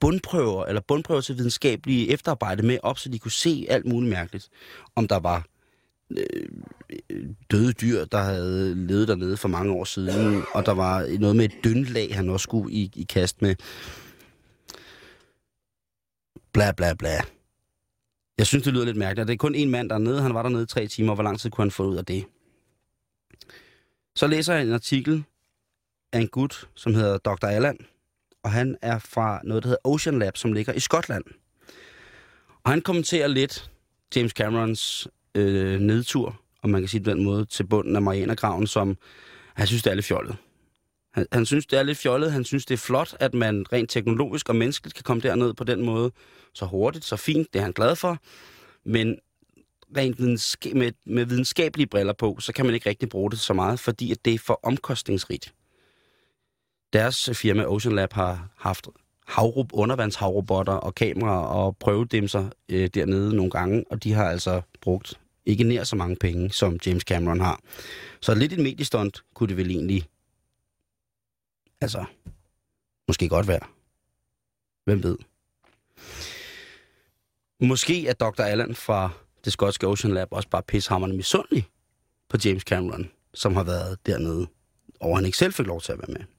[0.00, 4.48] bundprøver, eller bundprøver til videnskabelige efterarbejde med op, så de kunne se alt muligt mærkeligt.
[4.96, 5.46] Om der var
[6.10, 6.48] øh,
[7.50, 11.44] døde dyr, der havde levet dernede for mange år siden, og der var noget med
[11.44, 13.54] et dyndlag, han også skulle i, i kast med.
[16.52, 17.20] Bla, bla, bla.
[18.38, 19.28] Jeg synes, det lyder lidt mærkeligt.
[19.28, 20.22] Det er kun en mand dernede.
[20.22, 21.14] Han var dernede i tre timer.
[21.14, 22.24] Hvor lang tid kunne han få ud af det?
[24.16, 25.24] Så læser jeg en artikel
[26.12, 27.46] af en gut, som hedder Dr.
[27.46, 27.78] Allan.
[28.46, 31.24] Og han er fra noget, der hedder Ocean Lab, som ligger i Skotland.
[32.64, 33.70] Og han kommenterer lidt
[34.16, 38.02] James Camerons øh, nedtur, om man kan sige det på den måde, til bunden af
[38.02, 38.96] Marianergraven, som
[39.54, 40.36] han synes, det er lidt fjollet.
[41.12, 42.32] Han, han synes, det er lidt fjollet.
[42.32, 45.64] Han synes, det er flot, at man rent teknologisk og menneskeligt kan komme derned på
[45.64, 46.10] den måde.
[46.54, 47.52] Så hurtigt, så fint.
[47.52, 48.18] Det er han glad for.
[48.84, 49.18] Men
[49.96, 53.52] rent videnska- med, med videnskabelige briller på, så kan man ikke rigtig bruge det så
[53.52, 55.54] meget, fordi at det er for omkostningsrigt.
[56.92, 58.88] Deres firma Ocean Lab har haft
[59.26, 65.20] havrup, undervandshavrobotter og kameraer og prøvedimser øh, dernede nogle gange, og de har altså brugt
[65.46, 67.60] ikke nær så mange penge, som James Cameron har.
[68.20, 70.08] Så lidt et mediestunt kunne det vel egentlig,
[71.80, 72.04] altså,
[73.08, 73.60] måske godt være.
[74.84, 75.18] Hvem ved?
[77.60, 78.42] Måske er Dr.
[78.42, 79.10] Allan fra
[79.44, 81.68] det skotske Ocean Lab også bare pishammerne misundelig
[82.28, 84.46] på James Cameron, som har været dernede,
[85.00, 86.35] og han ikke selv fik lov til at være med.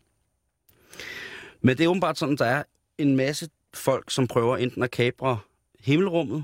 [1.62, 2.64] Men det er åbenbart sådan, der er
[2.98, 5.40] en masse folk, som prøver enten at kapre
[5.80, 6.44] himmelrummet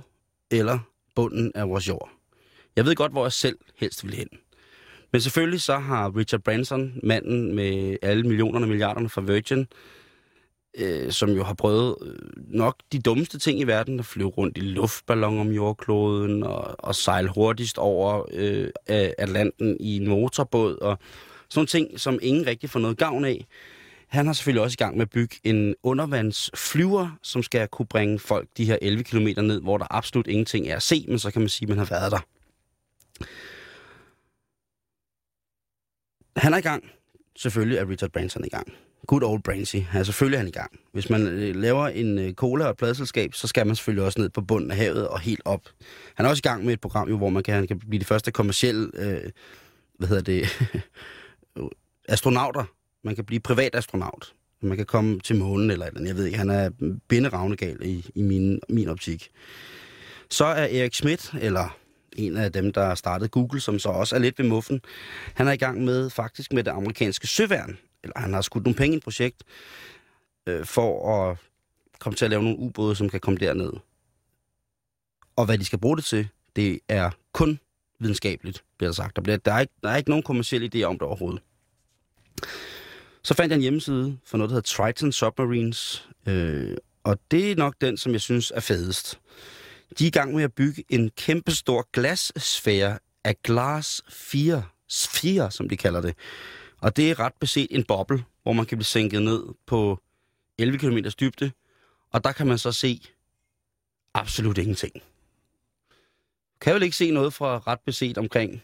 [0.52, 0.80] eller
[1.16, 2.10] bunden af vores jord.
[2.76, 4.28] Jeg ved godt, hvor jeg selv helst vil hen.
[5.12, 9.68] Men selvfølgelig så har Richard Branson, manden med alle millionerne og milliarderne fra Virgin,
[10.78, 14.58] øh, som jo har prøvet øh, nok de dummeste ting i verden, at flyve rundt
[14.58, 18.70] i luftballon om jordkloden og, og sejle hurtigst over øh,
[19.18, 20.98] Atlanten i en motorbåd og
[21.50, 23.46] sådan ting, som ingen rigtig får noget gavn af.
[24.14, 28.20] Han har selvfølgelig også i gang med at bygge en undervandsflyver, som skal kunne bringe
[28.20, 31.32] folk de her 11 km ned, hvor der absolut ingenting er at se, men så
[31.32, 32.20] kan man sige, at man har været der.
[36.40, 36.84] Han er i gang.
[37.36, 38.74] Selvfølgelig er Richard Branson i gang.
[39.08, 39.76] Good old Brancy.
[39.94, 40.80] Ja, selvfølgelig er han i gang.
[40.92, 44.22] Hvis man øh, laver en øh, cola og et pladselskab, så skal man selvfølgelig også
[44.22, 45.62] ned på bunden af havet og helt op.
[46.16, 48.00] Han er også i gang med et program, jo, hvor man kan, han kan blive
[48.00, 49.32] det første kommercielle, øh,
[49.98, 50.46] hvad hedder det,
[52.14, 52.66] astronauter.
[53.04, 54.34] Man kan blive privatastronaut.
[54.62, 56.70] Man kan komme til månen eller eller Jeg ved ikke, han er
[57.08, 59.30] binderavnegal i, i min, min optik.
[60.30, 61.78] Så er Erik Schmidt, eller
[62.16, 64.82] en af dem, der startede Google, som så også er lidt ved muffen.
[65.34, 68.78] Han er i gang med faktisk med det amerikanske søværn, eller han har skudt nogle
[68.78, 69.44] penge i et projekt,
[70.48, 71.38] øh, for at
[72.00, 73.72] komme til at lave nogle ubåde, som kan komme derned.
[75.36, 77.60] Og hvad de skal bruge det til, det er kun
[78.00, 79.16] videnskabeligt, bliver der sagt.
[79.16, 81.42] Der, bliver, der, er, ikke, der er ikke nogen kommersiel idé om det overhovedet.
[83.24, 87.56] Så fandt jeg en hjemmeside for noget, der hedder Triton Submarines, øh, og det er
[87.56, 89.20] nok den, som jeg synes er fedest.
[90.00, 94.64] De er i gang med at bygge en kæmpestor glassfære af glas 4,
[95.10, 96.16] 4, som de kalder det.
[96.82, 100.00] Og det er ret beset en boble, hvor man kan blive sænket ned på
[100.58, 101.52] 11 km dybde,
[102.12, 103.02] og der kan man så se
[104.14, 104.94] absolut ingenting.
[104.94, 105.00] Du
[106.62, 108.64] kan vel ikke se noget fra ret beset omkring,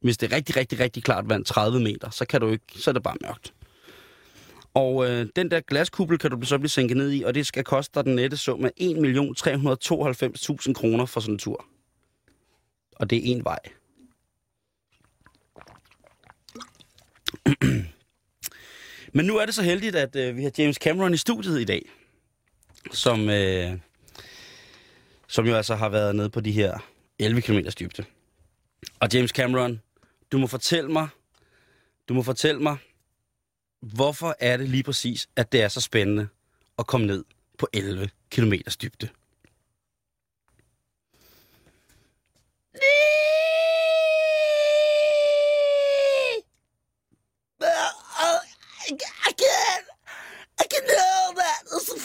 [0.00, 2.90] hvis det er rigtig, rigtig, rigtig klart vand, 30 meter, så, kan du ikke, så
[2.90, 3.52] er det bare mørkt.
[4.78, 7.64] Og øh, den der glaskuppel kan du så blive sænket ned i, og det skal
[7.64, 11.64] koste dig den nette sum af 1.392.000 kroner for sådan en tur.
[12.96, 13.58] Og det er en vej.
[19.14, 21.64] Men nu er det så heldigt, at øh, vi har James Cameron i studiet i
[21.64, 21.90] dag,
[22.92, 23.78] som, øh,
[25.28, 26.78] som jo altså har været nede på de her
[27.18, 28.04] 11 km dybde.
[29.00, 29.80] Og James Cameron,
[30.32, 31.08] du må fortælle mig,
[32.08, 32.76] du må fortælle mig,
[33.80, 36.28] hvorfor er det lige præcis, at det er så spændende
[36.78, 37.24] at komme ned
[37.58, 39.08] på 11 km dybde?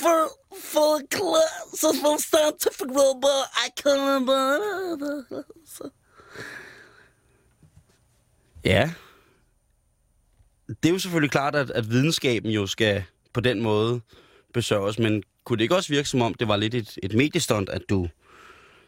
[0.04, 0.28] For
[0.60, 1.82] for class.
[1.82, 3.48] This for scientific robot.
[3.56, 4.00] I can't.
[4.00, 5.44] remember.
[8.64, 8.94] Ja.
[10.68, 14.02] Det er jo selvfølgelig klart, at, at videnskaben jo skal på den måde
[14.54, 17.70] besørges, men kunne det ikke også virke som om, det var lidt et, et mediestunt,
[17.70, 18.08] at du,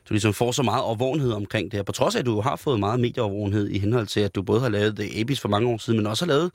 [0.10, 2.56] du ligesom får så meget overvågenhed omkring det her, på trods af, at du har
[2.56, 5.70] fået meget medieovervågenhed i henhold til, at du både har lavet The Abyss for mange
[5.70, 6.52] år siden, men også har lavet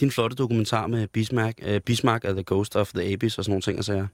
[0.00, 3.52] din flotte dokumentar med Bismarck, uh, Bismarck og the Ghost of the Abyss og sådan
[3.52, 4.06] nogle ting og sager.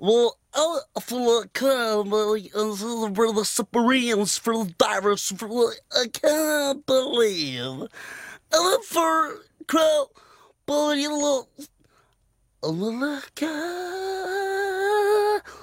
[0.00, 0.41] Well,
[1.02, 7.88] I feel like for the submarines, for the divers, for the, I can't believe.
[8.52, 10.06] And for crowd,
[10.64, 11.48] but you look,
[12.62, 14.52] look, uh,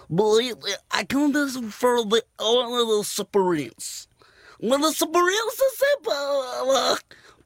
[0.09, 0.51] Boy,
[0.91, 4.09] I come this for the all of the submarines.
[4.59, 6.97] When the submarines simple,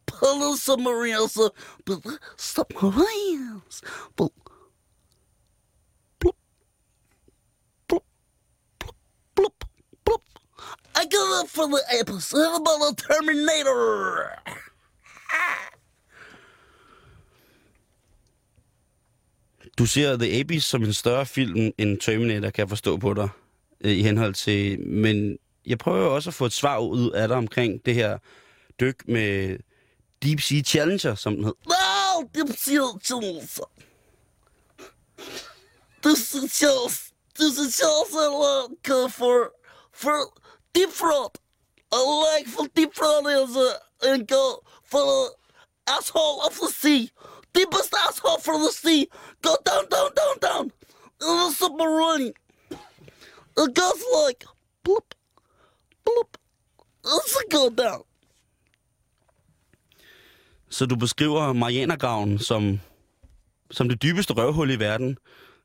[0.08, 1.38] pull the submarines,
[1.86, 2.02] but
[2.38, 3.84] submarines,
[4.16, 4.32] but
[10.96, 14.30] I go up for the episode about the Terminator.
[19.78, 23.30] Du ser The Abyss som en større film end Terminator, kan jeg forstå på dig,
[23.82, 24.80] øh, i henhold til...
[24.80, 28.18] Men jeg prøver også at få et svar ud af dig omkring det her
[28.80, 29.58] dyk med
[30.24, 31.54] Deep Sea Challenger, som den hed.
[31.66, 33.70] No, Deep Sea Challenger.
[36.04, 39.54] This is just, this is just a for,
[39.94, 40.43] for
[40.74, 41.38] deep throat.
[41.92, 43.70] I like for deep throat is a,
[44.04, 45.30] and go for the
[45.88, 47.12] asshole of the sea.
[47.54, 49.08] Deepest asshole for the sea.
[49.42, 50.72] Go down, down, down, down.
[51.22, 52.34] In the submarine.
[53.58, 54.44] It goes like,
[54.84, 55.14] bloop,
[56.06, 56.36] bloop.
[57.06, 58.04] It's a go down.
[60.70, 62.80] Så du beskriver Marianergraven som,
[63.72, 65.18] som det dybeste røvhul i verden,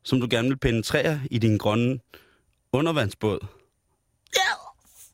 [0.02, 2.00] som du gerne vil penetrere i din grønne
[2.72, 3.38] undervandsbåd.
[4.36, 5.12] Yes!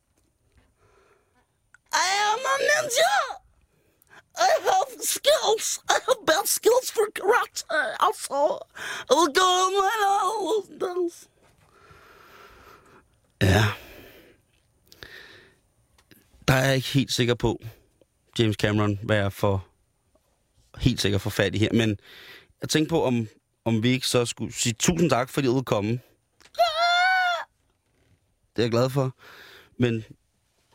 [1.92, 2.10] I
[2.78, 3.16] am a ninja!
[4.36, 5.80] I have skills!
[5.88, 7.64] I have bad skills for karate
[8.00, 8.58] also!
[9.10, 11.28] I will go on my own dance.
[13.42, 13.64] Ja.
[16.48, 17.62] Der er jeg ikke helt sikker på,
[18.38, 19.68] James Cameron, hvad jeg får
[20.78, 21.72] helt sikkert få fat i her.
[21.72, 21.98] Men
[22.60, 23.28] jeg tænkte på, om,
[23.64, 26.00] om vi ikke så skulle sige tusind tak, fordi du komme.
[28.56, 29.16] Det er jeg glad for.
[29.78, 30.04] Men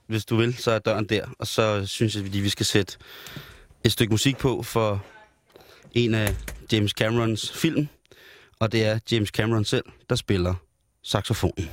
[0.10, 1.26] hvis du vil, så er døren der.
[1.40, 2.98] Og så synes jeg, lige, vi skal sætte
[3.84, 5.06] et stykke musik på for
[5.94, 6.36] en af
[6.72, 7.88] James Camerons film.
[8.60, 10.56] Og det er James Cameron selv, der spiller
[11.04, 11.70] saxofonen.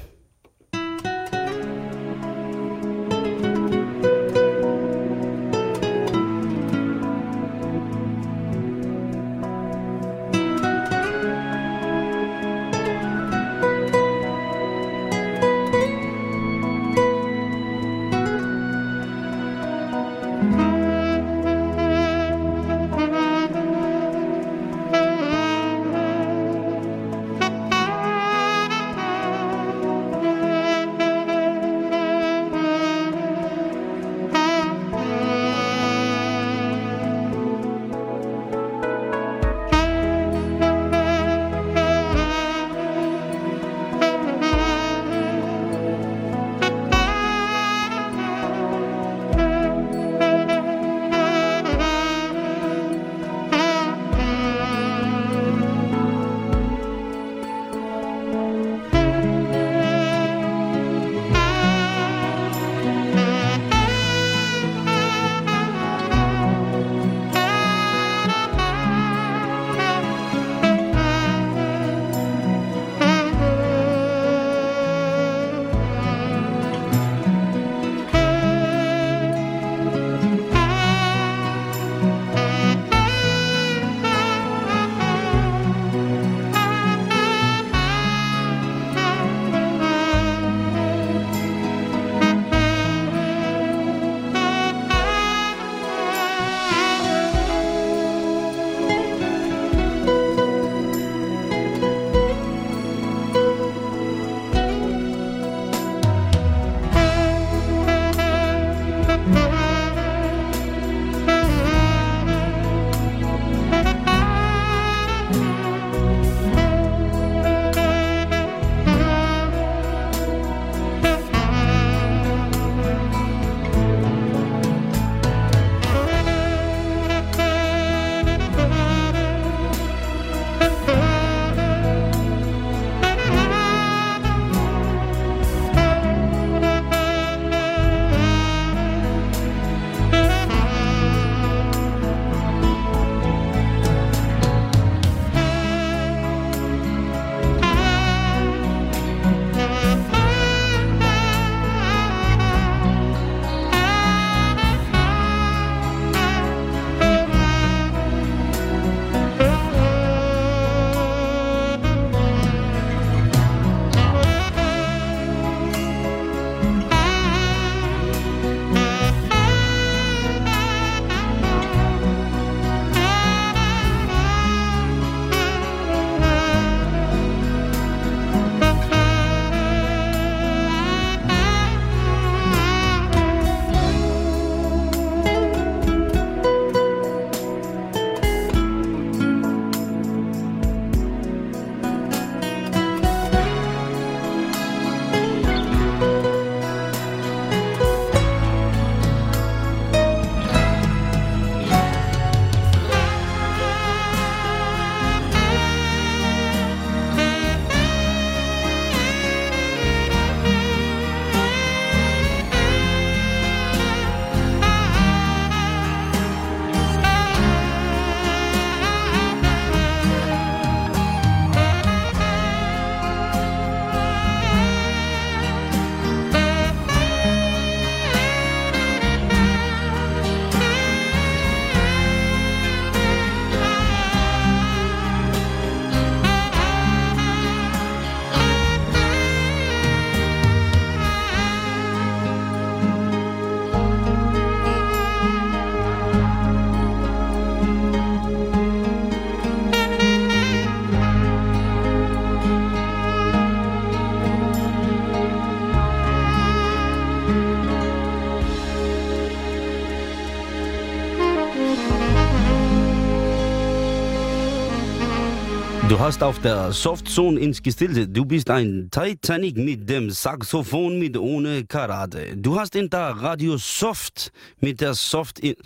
[266.06, 272.36] Hast auf der Softzone gestilte du bist ein Titanic mit dem Saxophon mit ohne Karate.
[272.36, 275.40] Du hast in der Radio Soft mit der Soft...
[275.40, 275.56] In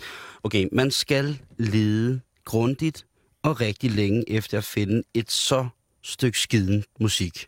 [0.41, 3.05] okay, man skal lede grundigt
[3.43, 5.67] og rigtig længe efter at finde et så
[6.01, 7.47] stykke skiden musik.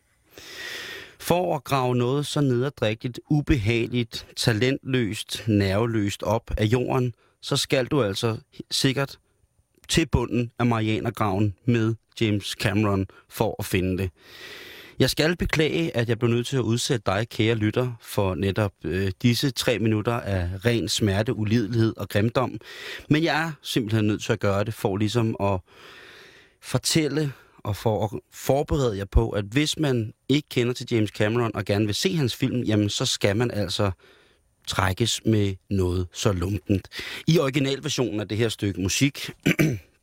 [1.20, 8.04] For at grave noget så nederdrægtigt, ubehageligt, talentløst, nerveløst op af jorden, så skal du
[8.04, 8.38] altså
[8.72, 9.20] sikkert
[9.94, 14.10] til bunden af Marianergraven med James Cameron for at finde det.
[15.00, 18.72] Jeg skal beklage, at jeg blev nødt til at udsætte dig, kære lytter, for netop
[18.86, 22.60] øh, disse tre minutter af ren smerte, ulidelighed og grimdom.
[23.10, 25.60] Men jeg er simpelthen nødt til at gøre det for ligesom at
[26.62, 31.52] fortælle og for at forberede jer på, at hvis man ikke kender til James Cameron
[31.54, 33.92] og gerne vil se hans film, jamen så skal man altså
[34.68, 36.88] trækkes med noget så lumpent.
[37.28, 39.30] I originalversionen af det her stykke musik,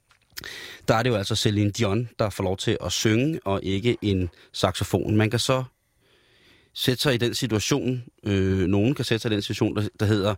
[0.88, 3.96] der er det jo altså Celine Dion, der får lov til at synge, og ikke
[4.03, 5.16] en saxofon.
[5.16, 5.64] Man kan så
[6.75, 10.07] sætte sig i den situation, øh, nogen kan sætte sig i den situation, der, der
[10.07, 10.35] hedder,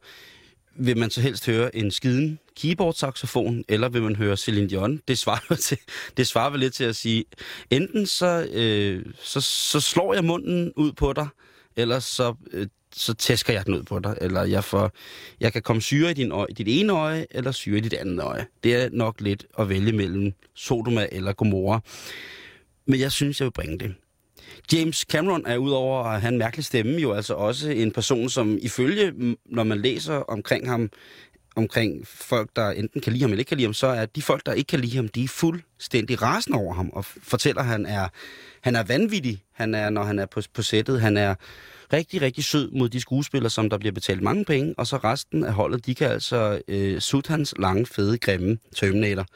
[0.76, 5.00] vil man så helst høre en skiden keyboard-saxofon, eller vil man høre Celine Dion?
[5.08, 5.78] Det svarer, til,
[6.16, 7.24] det svarer vel lidt til at sige,
[7.70, 11.28] enten så, øh, så, så slår jeg munden ud på dig,
[11.76, 14.90] eller så øh, så tæsker jeg den ud på dig, eller jeg, får,
[15.40, 18.20] jeg kan komme syre i din øje, dit ene øje, eller syre i dit andet
[18.20, 18.46] øje.
[18.64, 21.80] Det er nok lidt at vælge mellem Sodoma eller Gomorra.
[22.86, 23.94] Men jeg synes, jeg vil bringe det.
[24.72, 28.58] James Cameron er udover at have en mærkelig stemme jo altså også en person, som
[28.62, 30.90] ifølge, når man læser omkring ham,
[31.56, 34.22] omkring folk, der enten kan lide ham eller ikke kan lide ham, så er de
[34.22, 37.68] folk, der ikke kan lide ham, de er fuldstændig rasende over ham, og fortæller, at
[37.68, 38.08] han er,
[38.60, 41.00] han er vanvittig, han er, når han er på, på sættet.
[41.00, 41.34] Han er
[41.92, 45.44] rigtig, rigtig sød mod de skuespillere, som der bliver betalt mange penge, og så resten
[45.44, 49.26] af holdet, de kan altså øh, sutte hans lange, fede, grimme Terminator.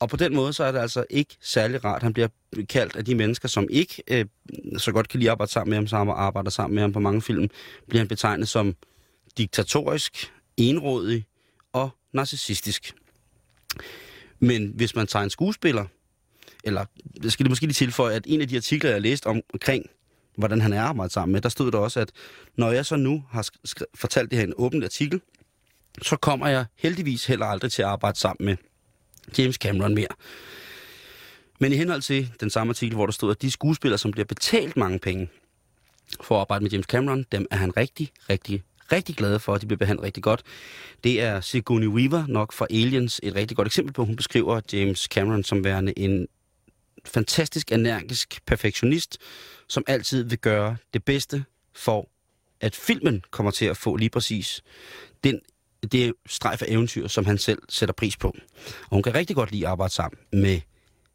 [0.00, 2.02] Og på den måde, så er det altså ikke særlig rart.
[2.02, 2.28] Han bliver
[2.68, 4.24] kaldt af de mennesker, som ikke øh,
[4.76, 7.00] så godt kan lide at arbejde sammen med ham, som arbejder sammen med ham på
[7.00, 7.48] mange film,
[7.88, 8.74] bliver han betegnet som
[9.38, 11.24] diktatorisk, enrådig
[11.72, 12.94] og narcissistisk.
[14.38, 15.84] Men hvis man tager en skuespiller,
[16.64, 16.84] eller
[17.22, 19.86] det skal det måske lige tilføje, at en af de artikler, jeg læste om, omkring
[20.38, 22.10] hvordan han er arbejdet sammen med, der stod der også, at
[22.56, 23.48] når jeg så nu har
[23.94, 25.20] fortalt det her i en åben artikel,
[26.02, 28.56] så kommer jeg heldigvis heller aldrig til at arbejde sammen med
[29.38, 30.08] James Cameron mere.
[31.60, 34.24] Men i henhold til den samme artikel, hvor der stod, at de skuespillere, som bliver
[34.24, 35.28] betalt mange penge
[36.20, 39.60] for at arbejde med James Cameron, dem er han rigtig, rigtig, rigtig glad for, at
[39.60, 40.42] de bliver behandlet rigtig godt.
[41.04, 44.04] Det er Sigourney Weaver nok fra Aliens et rigtig godt eksempel på.
[44.04, 46.28] Hun beskriver James Cameron som værende en
[47.04, 49.18] fantastisk, energisk perfektionist,
[49.68, 52.08] som altid vil gøre det bedste for,
[52.60, 54.62] at filmen kommer til at få lige præcis
[55.24, 55.40] den,
[55.92, 58.28] det strejf af eventyr, som han selv sætter pris på.
[58.80, 60.60] Og hun kan rigtig godt lide at arbejde sammen med,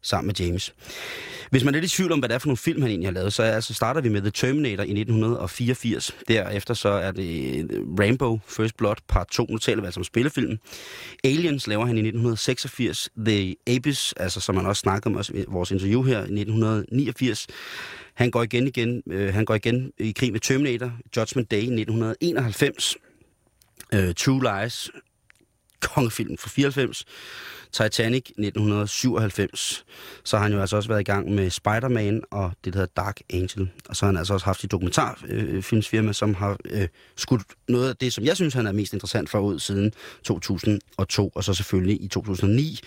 [0.04, 0.74] sammen med James.
[1.50, 3.06] Hvis man er lidt i tvivl om, hvad det er for nogle film, han egentlig
[3.06, 6.16] har lavet, så altså starter vi med The Terminator i 1984.
[6.28, 10.04] Derefter så er det øh, Rambo First Blood part 2, nu taler vi altså om
[10.04, 10.58] spillefilmen.
[11.24, 13.08] Aliens laver han i 1986.
[13.26, 17.46] The Abyss, altså som man også snakkede om i vores interview her, i 1989.
[18.14, 21.80] Han går igen, igen, øh, han går igen i krig med Terminator, Judgment Day i
[21.80, 22.96] 1991.
[23.94, 24.90] Øh, True Lies,
[25.80, 27.04] kongefilm fra 94.
[27.74, 29.84] Titanic 1997.
[30.24, 33.02] Så har han jo altså også været i gang med Spider-Man og det, der hedder
[33.02, 33.70] Dark Angel.
[33.88, 37.88] Og så har han altså også haft et dokumentarfilmsfirma, øh, som har øh, skudt noget
[37.88, 39.92] af det, som jeg synes, han er mest interessant for ud siden
[40.24, 41.32] 2002.
[41.34, 42.80] Og så selvfølgelig i 2009,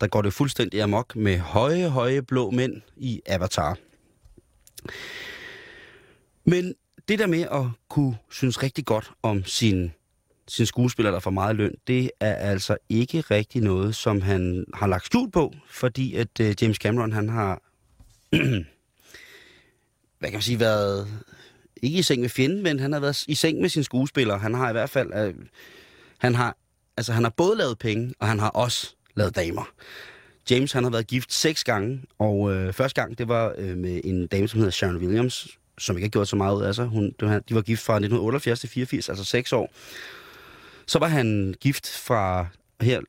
[0.00, 3.78] der går det fuldstændig amok med høje, høje blå mænd i Avatar.
[6.44, 6.74] Men
[7.08, 9.92] det der med at kunne synes rigtig godt om sin,
[10.48, 14.86] sin skuespiller, der får meget løn, det er altså ikke rigtig noget, som han har
[14.86, 17.62] lagt skjul på, fordi at øh, James Cameron, han har,
[20.18, 21.08] hvad kan man sige, været
[21.82, 24.38] ikke i seng med fjenden, men han har været i seng med sin skuespiller.
[24.38, 25.34] Han har i hvert fald, øh,
[26.18, 26.56] han har,
[26.96, 29.72] altså han har både lavet penge, og han har også lavet damer.
[30.50, 34.00] James han har været gift seks gange, og øh, første gang det var øh, med
[34.04, 36.86] en dame, som hedder Sharon Williams, som ikke har gjort så meget ud af sig.
[36.86, 39.72] Hun, de var gift fra 1978 til 84, altså seks år.
[40.86, 42.46] Så var han gift fra
[42.80, 43.00] her,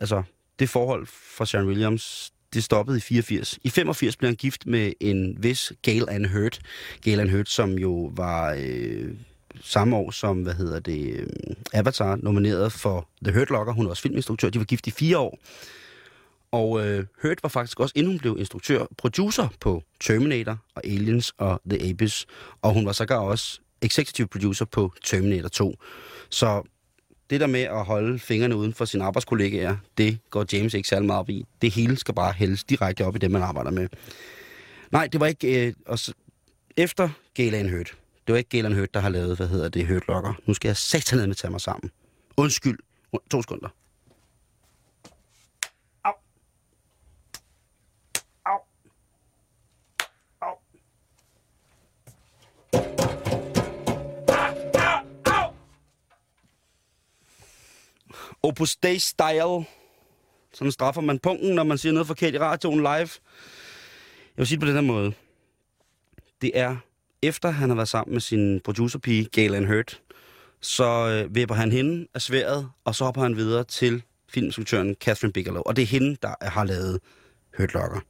[0.00, 0.22] altså
[0.58, 3.58] det forhold fra Sharon Williams, det stoppede i 84.
[3.64, 6.60] I 85 blev han gift med en vis Gail Ann Hurt.
[7.02, 9.14] Gail Ann Hurt, som jo var øh,
[9.60, 11.26] samme år som, hvad hedder det, øh,
[11.72, 13.72] Avatar, nomineret for The Hurt Locker.
[13.72, 14.50] Hun er også filminstruktør.
[14.50, 15.38] De var gift i fire år.
[16.52, 21.32] Og øh, Hurt var faktisk også, inden hun blev instruktør, producer på Terminator og Aliens
[21.38, 22.26] og The Abyss.
[22.62, 25.74] Og hun var sågar også executive producer på Terminator 2.
[26.30, 26.62] Så
[27.30, 31.06] det der med at holde fingrene uden for sine arbejdskollegaer, det går James ikke særlig
[31.06, 31.46] meget op i.
[31.62, 33.88] Det hele skal bare hældes direkte op i det, man arbejder med.
[34.92, 35.66] Nej, det var ikke...
[35.66, 36.12] Øh, og så,
[36.76, 37.96] efter Galen Hurt.
[38.26, 40.34] Det var ikke Galen Hurt, der har lavet, hvad hedder det, Hurt Locker.
[40.46, 41.90] Nu skal jeg satanede med tage mig sammen.
[42.36, 42.78] Undskyld.
[43.30, 43.68] To sekunder.
[58.50, 59.64] Opus Dei Style.
[60.54, 62.88] Sådan straffer man punkten, når man siger noget forkert i radioen live.
[62.88, 63.08] Jeg
[64.36, 65.12] vil sige det på den her måde.
[66.42, 66.76] Det er
[67.22, 70.00] efter han har været sammen med sin producerpige, Galen Hurt,
[70.60, 75.32] så øh, vipper han hende af sværet, og så hopper han videre til filminstruktøren Catherine
[75.32, 75.62] Bigelow.
[75.62, 77.00] Og det er hende, der har lavet
[77.56, 78.00] Hurt Locker.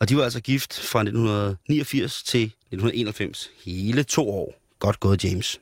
[0.00, 3.50] Og de var altså gift fra 1989 til 1991.
[3.64, 4.54] Hele to år.
[4.78, 5.60] Godt gået, James.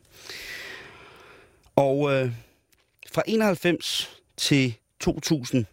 [1.77, 2.31] Og øh,
[3.13, 5.67] fra 91 til 2000,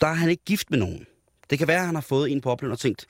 [0.00, 1.06] der er han ikke gift med nogen.
[1.50, 3.06] Det kan være, at han har fået en på oplevelsen og tænkt,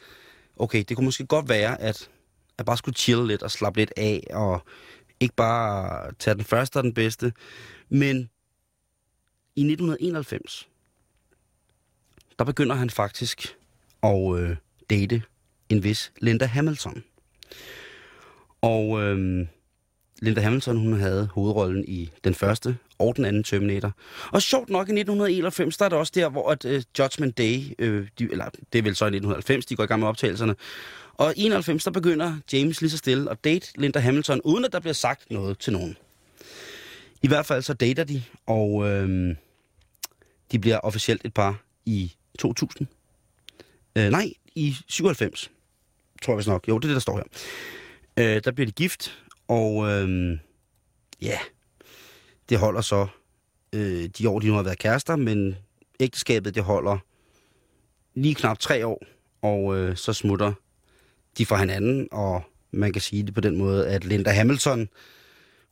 [0.57, 2.11] okay, det kunne måske godt være, at
[2.59, 4.63] jeg bare skulle chille lidt og slappe lidt af, og
[5.21, 7.33] ikke bare tage den første og den bedste.
[7.89, 8.31] Men
[9.57, 10.69] i 1991,
[12.39, 13.57] der begynder han faktisk
[14.03, 14.57] at øh,
[14.91, 15.23] date
[15.69, 17.05] en vis Linda Hamilton.
[18.61, 19.47] Og øh,
[20.21, 23.93] Linda Hamilton, hun havde hovedrollen i den første og den anden Terminator.
[24.33, 27.61] Og sjovt nok i 1991, der er det også der, hvor at, uh, Judgment Day,
[27.79, 30.57] øh, de, eller det er vel så i 1990, de går i gang med optagelserne.
[31.15, 34.73] Og i 91, der begynder James lige så stille at date Linda Hamilton, uden at
[34.73, 35.97] der bliver sagt noget til nogen.
[37.23, 39.37] I hvert fald så dater de, og øh,
[40.53, 42.89] de bliver officielt et par i 2000.
[43.97, 45.51] Øh, nej, i 97,
[46.23, 46.69] tror jeg vist nok.
[46.69, 47.25] Jo, det er det, der står her.
[48.17, 49.19] Øh, der bliver de gift,
[49.51, 50.39] og øh,
[51.23, 51.39] ja,
[52.49, 53.07] det holder så.
[53.73, 55.57] Øh, de år, de nu har været kærester, men
[56.01, 56.99] ægteskabet, det holder
[58.15, 59.05] lige knap tre år,
[59.43, 60.53] og øh, så smutter
[61.39, 64.89] de fra hinanden, og man kan sige det på den måde, at Linda Hamilton,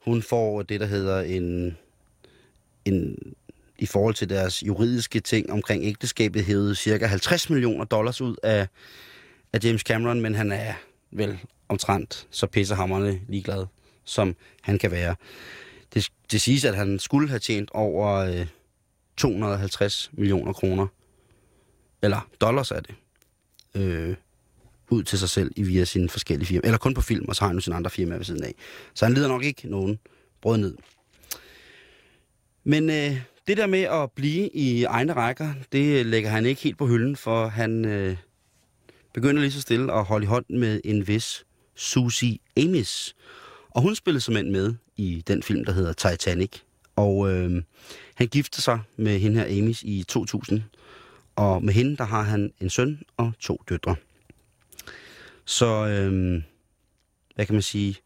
[0.05, 1.77] hun får det, der hedder en,
[2.85, 3.19] en
[3.79, 8.69] i forhold til deres juridiske ting omkring ægteskabet, hævet cirka 50 millioner dollars ud af,
[9.53, 10.75] af James Cameron, men han er
[11.11, 11.39] vel
[11.69, 13.67] omtrent så pissehammerne ligeglad,
[14.05, 15.17] som han kan være.
[15.95, 18.47] Det, det siges, at han skulle have tjent over øh,
[19.17, 20.87] 250 millioner kroner,
[22.03, 22.95] eller dollars er det,
[23.75, 24.17] øh,
[24.91, 26.65] ud til sig selv i via sine forskellige firmaer.
[26.65, 28.55] Eller kun på film, og så har han jo sine andre firmaer ved siden af.
[28.95, 29.99] Så han lider nok ikke nogen
[30.41, 30.77] brød ned.
[32.65, 36.79] Men øh, det der med at blive i egne rækker, det lægger han ikke helt
[36.79, 38.17] på hylden, for han øh,
[39.15, 41.45] begynder lige så stille at holde i hånd med en vis
[41.79, 43.17] Susie Amis.
[43.71, 46.51] Og hun spillede som end med i den film, der hedder Titanic.
[46.97, 47.63] Og øh,
[48.15, 50.63] han gifter sig med hende her Amis i 2000.
[51.37, 53.97] Og med hende, der har han en søn og to døtre.
[55.45, 56.43] Så, øh,
[57.35, 57.97] hvad kan man sige?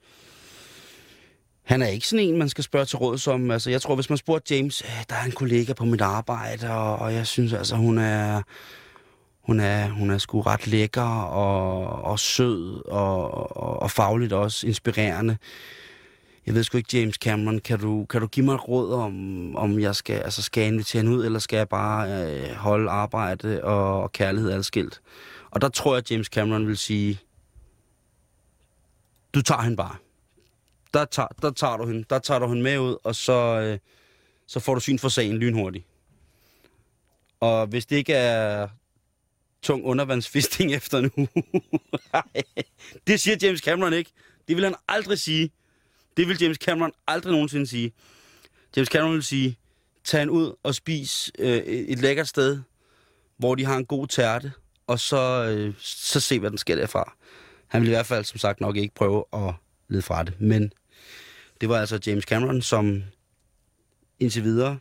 [1.62, 3.51] Han er ikke sådan en, man skal spørge til råd som.
[3.51, 6.70] Altså, jeg tror, hvis man spurgte James, øh, der er en kollega på mit arbejde,
[6.70, 8.43] og, og jeg synes altså, hun er,
[9.43, 14.66] hun er, hun er sgu ret lækker og, og sød og, og, og fagligt også
[14.66, 15.36] inspirerende.
[16.47, 19.57] Jeg ved sgu ikke, James Cameron, kan du, kan du give mig et råd om,
[19.57, 22.90] om jeg skal, altså skal jeg invitere hende ud, eller skal jeg bare øh, holde
[22.90, 25.01] arbejde og, og kærlighed adskilt?
[25.51, 27.20] Og der tror jeg, at James Cameron vil sige,
[29.34, 29.97] du tager hende bare.
[30.95, 33.78] Der tager, der tager du hende, der tager du hende med ud, og så, øh,
[34.47, 35.86] så får du syn for sagen lynhurtigt.
[37.40, 38.68] Og hvis det ikke er
[39.63, 41.29] tung undervandsfisting efter nu,
[43.07, 44.11] det siger James Cameron ikke.
[44.49, 45.51] Det vil han aldrig sige.
[46.17, 47.93] Det vil James Cameron aldrig nogensinde sige.
[48.77, 49.59] James Cameron vil sige,
[50.05, 52.61] tag en ud og spis øh, et lækkert sted,
[53.37, 54.53] hvor de har en god tærte,
[54.87, 57.17] og så, øh, så se, hvad den sker derfra.
[57.69, 59.55] Han vil i hvert fald, som sagt, nok ikke prøve at
[59.89, 60.41] lede fra det.
[60.41, 60.73] Men
[61.61, 63.03] det var altså James Cameron, som
[64.21, 64.79] indtil videre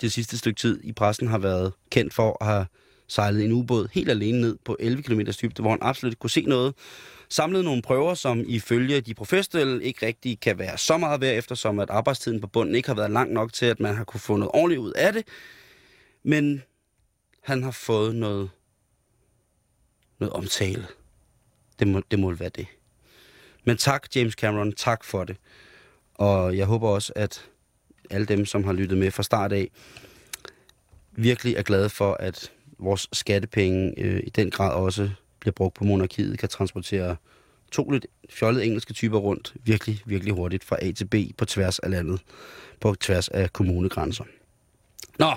[0.00, 2.66] det sidste stykke tid i pressen har været kendt for at have
[3.14, 6.30] sejlede en ubåd helt alene ned på 11 km dybde, hvor han absolut ikke kunne
[6.30, 6.74] se noget.
[7.28, 11.78] Samlede nogle prøver, som ifølge de professionelle ikke rigtig kan være så meget værd, eftersom
[11.78, 14.36] at arbejdstiden på bunden ikke har været lang nok til, at man har kunne få
[14.36, 15.26] noget ordentligt ud af det.
[16.22, 16.62] Men
[17.42, 18.50] han har fået noget,
[20.18, 20.86] noget omtale.
[21.78, 22.66] Det må, det må være det.
[23.64, 24.72] Men tak, James Cameron.
[24.72, 25.36] Tak for det.
[26.14, 27.44] Og jeg håber også, at
[28.10, 29.70] alle dem, som har lyttet med fra start af,
[31.12, 35.10] virkelig er glade for, at vores skattepenge øh, i den grad også
[35.40, 37.16] bliver brugt på monarkiet, kan transportere
[37.72, 41.78] to lidt fjollede engelske typer rundt virkelig, virkelig hurtigt fra A til B på tværs
[41.78, 42.20] af landet,
[42.80, 44.24] på tværs af kommunegrænser.
[45.18, 45.32] Nå,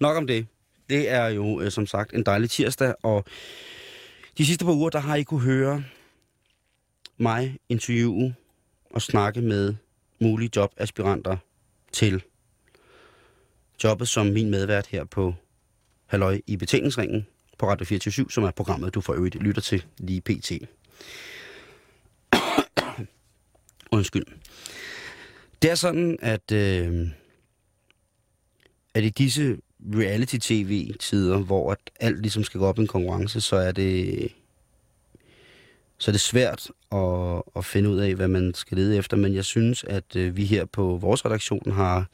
[0.00, 0.46] nok om det.
[0.90, 3.24] Det er jo øh, som sagt en dejlig tirsdag, og
[4.38, 5.84] de sidste par uger, der har I kunne høre
[7.16, 8.34] mig interviewe
[8.90, 9.74] og snakke med
[10.20, 11.36] mulige jobaspiranter
[11.92, 12.22] til
[13.84, 15.34] jobbet som min medvært her på
[16.08, 17.26] Halløj i betalingsringen
[17.58, 20.52] på Radio 24 som er programmet, du for øvrigt lytter til lige pt.
[23.96, 24.24] Undskyld.
[25.62, 27.08] Det er sådan, at, øh,
[28.94, 29.56] at i disse
[29.94, 34.28] reality-tv-tider, hvor at alt ligesom skal gå op i en konkurrence, så er det,
[35.98, 39.16] så er det svært at, at finde ud af, hvad man skal lede efter.
[39.16, 42.08] Men jeg synes, at øh, vi her på vores redaktion har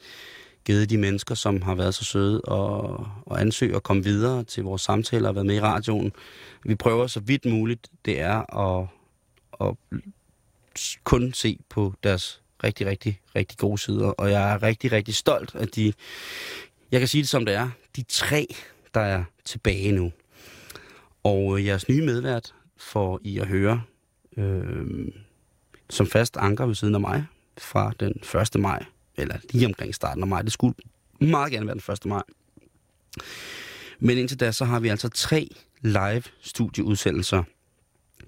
[0.65, 4.63] givet de mennesker, som har været så søde og, og ansøge og komme videre til
[4.63, 6.11] vores samtaler og været med i radioen.
[6.63, 8.87] Vi prøver så vidt muligt, det er at,
[9.61, 9.75] at
[11.03, 14.07] kun se på deres rigtig, rigtig, rigtig gode sider.
[14.07, 15.93] Og jeg er rigtig, rigtig stolt af de,
[16.91, 18.47] jeg kan sige det som det er, de tre,
[18.93, 20.11] der er tilbage nu.
[21.23, 23.81] Og øh, jeres nye medvært får I at høre
[24.37, 25.07] øh,
[25.89, 27.25] som fast anker ved siden af mig
[27.57, 28.13] fra den
[28.55, 28.61] 1.
[28.61, 28.85] maj
[29.17, 30.41] eller lige omkring starten af maj.
[30.41, 30.75] Det skulle
[31.19, 32.05] meget gerne være den 1.
[32.05, 32.23] maj.
[33.99, 35.49] Men indtil da, så har vi altså tre
[35.81, 37.43] live studieudsendelser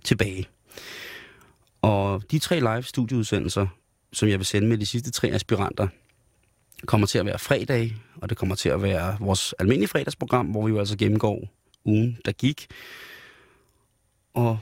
[0.03, 0.47] tilbage.
[1.81, 3.67] Og de tre live studieudsendelser,
[4.13, 5.87] som jeg vil sende med de sidste tre aspiranter,
[6.85, 10.65] kommer til at være fredag, og det kommer til at være vores almindelige fredagsprogram, hvor
[10.65, 11.47] vi jo altså gennemgår
[11.85, 12.67] ugen, der gik.
[14.33, 14.59] Og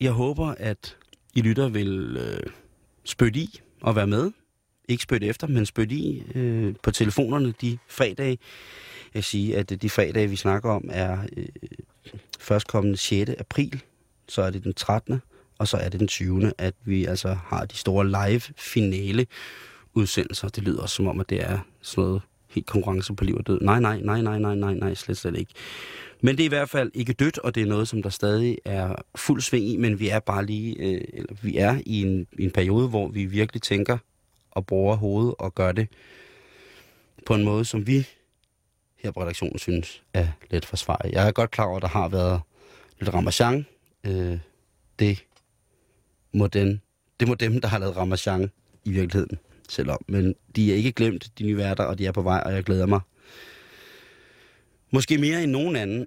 [0.00, 0.96] jeg håber, at
[1.34, 2.52] I lytter vil øh,
[3.04, 4.32] spytte i og være med
[4.88, 8.38] ikke spødt efter, men spødt i øh, på telefonerne de fredage.
[9.14, 11.46] Jeg siger, at de fredage, vi snakker om, er øh,
[12.38, 13.30] førstkommende 6.
[13.38, 13.82] april,
[14.28, 15.22] så er det den 13.
[15.58, 16.52] og så er det den 20.
[16.58, 19.26] at vi altså har de store live-finale
[19.94, 20.48] udsendelser.
[20.48, 23.46] Det lyder også som om, at det er sådan noget helt konkurrence på liv og
[23.46, 23.60] død.
[23.60, 25.52] Nej, nej, nej, nej, nej, nej, nej, slet, slet ikke.
[26.20, 28.58] Men det er i hvert fald ikke dødt, og det er noget, som der stadig
[28.64, 32.26] er fuld sving i, men vi er bare lige, øh, eller vi er i en,
[32.38, 33.98] i en periode, hvor vi virkelig tænker
[34.56, 35.88] og bruger hovedet og gør det
[37.26, 38.06] på en måde, som vi
[38.96, 41.12] her på redaktionen synes er let forsvaret.
[41.12, 42.40] Jeg er godt klar over, at der har været
[43.00, 43.66] lidt ramachan.
[44.06, 44.38] Øh,
[44.98, 45.24] det,
[46.32, 46.82] må den,
[47.20, 48.50] det må dem, der har lavet ramachan
[48.84, 49.38] i virkeligheden
[49.68, 50.04] selvom.
[50.08, 52.64] Men de er ikke glemt, de nye værter, og de er på vej, og jeg
[52.64, 53.00] glæder mig
[54.90, 56.06] måske mere end nogen anden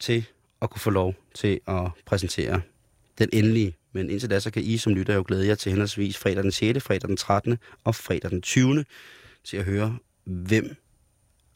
[0.00, 0.24] til
[0.62, 2.60] at kunne få lov til at præsentere
[3.18, 6.18] den endelige men indtil da, så kan I som lytter jo glæde jer til henholdsvis
[6.18, 7.58] fredag den 6., fredag den 13.
[7.84, 8.84] og fredag den 20.
[9.44, 10.76] til at høre, hvem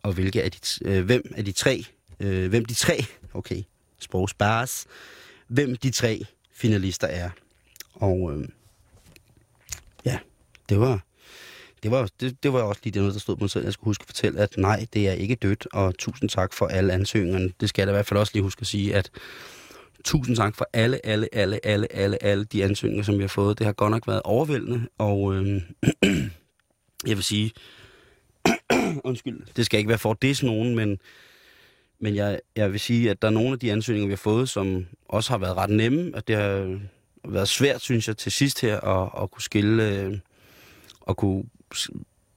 [0.02, 1.84] og hvilke af de, øh, hvem af de tre,
[2.20, 3.62] øh, hvem de tre, okay,
[3.98, 4.86] sprogspares,
[5.48, 7.30] hvem de tre finalister er.
[7.94, 8.48] Og øh,
[10.04, 10.18] ja,
[10.68, 11.04] det var,
[11.82, 13.64] det var, det, det var også lige det noget, der stod på mig selv.
[13.64, 16.66] Jeg skulle huske at fortælle, at nej, det er ikke dødt, og tusind tak for
[16.66, 17.52] alle ansøgningerne.
[17.60, 19.10] Det skal jeg da i hvert fald også lige huske at sige, at
[20.04, 23.58] tusind tak for alle, alle, alle, alle, alle, alle de ansøgninger, som vi har fået.
[23.58, 25.62] Det har godt nok været overvældende, og øh,
[27.06, 27.52] jeg vil sige,
[29.04, 30.98] undskyld, det skal ikke være for det nogen, men,
[32.00, 34.48] men jeg, jeg vil sige, at der er nogle af de ansøgninger, vi har fået,
[34.48, 36.80] som også har været ret nemme, og det har
[37.28, 40.18] været svært, synes jeg, til sidst her, at, at kunne skille, øh,
[41.08, 41.44] at kunne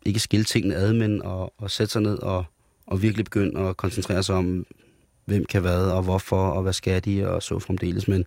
[0.06, 2.46] ikke skille tingene ad, men at, at sætte sig ned og,
[2.86, 4.66] og virkelig begynde at koncentrere sig om,
[5.26, 8.08] hvem kan hvad, og hvorfor, og hvad skal de, og så fremdeles.
[8.08, 8.26] Men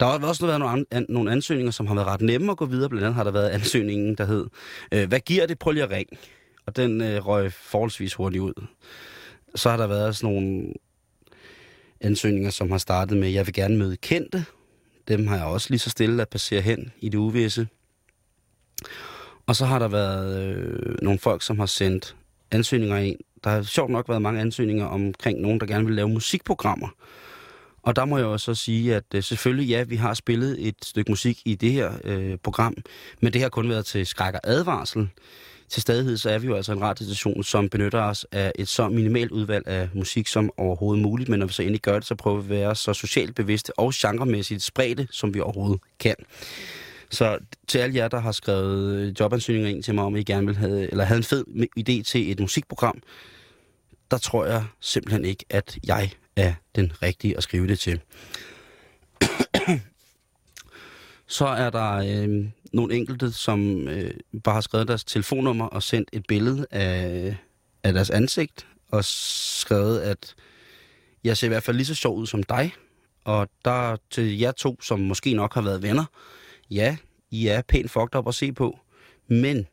[0.00, 2.66] der har også været nogle, an, nogle ansøgninger, som har været ret nemme at gå
[2.66, 2.88] videre.
[2.88, 4.46] Blandt andet har der været ansøgningen, der hed,
[4.92, 5.58] øh, hvad giver det?
[5.58, 6.08] Prøv lige at ring.
[6.66, 8.66] Og den øh, røg forholdsvis hurtigt ud.
[9.54, 10.72] Så har der været sådan nogle
[12.00, 14.44] ansøgninger, som har startet med, jeg vil gerne møde kendte.
[15.08, 17.68] Dem har jeg også lige så stille at passere hen i det uvisse.
[19.46, 22.16] Og så har der været øh, nogle folk, som har sendt
[22.50, 26.08] ansøgninger ind, der har sjovt nok været mange ansøgninger omkring nogen, der gerne vil lave
[26.08, 26.88] musikprogrammer.
[27.82, 31.10] Og der må jeg også sige, at øh, selvfølgelig ja, vi har spillet et stykke
[31.10, 32.76] musik i det her øh, program,
[33.20, 35.08] men det har kun været til skræk og advarsel.
[35.68, 38.88] Til stadighed så er vi jo altså en radiostation, som benytter os af et så
[38.88, 42.14] minimalt udvalg af musik som overhovedet muligt, men når vi så endelig gør det, så
[42.14, 46.14] prøver vi at være så socialt bevidste og genremæssigt spredte, som vi overhovedet kan.
[47.10, 50.56] Så til alle jer, der har skrevet jobansøgninger ind til mig, om I gerne vil
[50.56, 51.44] have, eller havde en fed
[51.80, 53.02] idé til et musikprogram,
[54.12, 58.00] der tror jeg simpelthen ikke, at jeg er den rigtige at skrive det til.
[61.26, 66.10] Så er der øh, nogle enkelte, som øh, bare har skrevet deres telefonnummer og sendt
[66.12, 67.36] et billede af,
[67.82, 70.34] af deres ansigt, og skrevet, at
[71.24, 72.72] jeg ser i hvert fald lige så sjov ud som dig,
[73.24, 76.04] Og der til jer to, som måske nok har været venner,
[76.70, 76.96] ja,
[77.30, 78.78] I er pænt fucked op at se på,
[79.28, 79.66] men,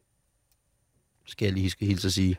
[1.25, 2.37] skal jeg lige skal hilse at sige,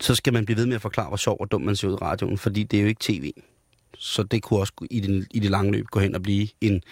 [0.00, 1.92] så skal man blive ved med at forklare, hvor sjov og dum man ser ud
[1.92, 3.32] i radioen, fordi det er jo ikke tv.
[3.98, 6.82] Så det kunne også i det, i det lange løb gå hen og blive en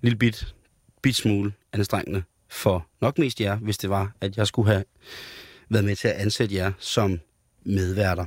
[0.00, 0.54] lille bit,
[1.02, 4.84] bit smule anstrengende for nok mest jer, hvis det var, at jeg skulle have
[5.68, 7.20] været med til at ansætte jer som
[7.64, 8.24] medværter.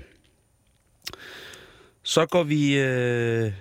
[2.04, 3.52] Så går vi øh,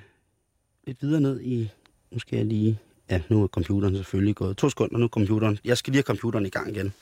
[0.87, 1.71] lidt videre ned i...
[2.11, 2.79] Nu skal jeg lige...
[3.11, 4.57] Ja, nu er computeren selvfølgelig gået.
[4.57, 5.59] To sekunder, nu er computeren.
[5.65, 6.93] Jeg skal lige have computeren i gang igen.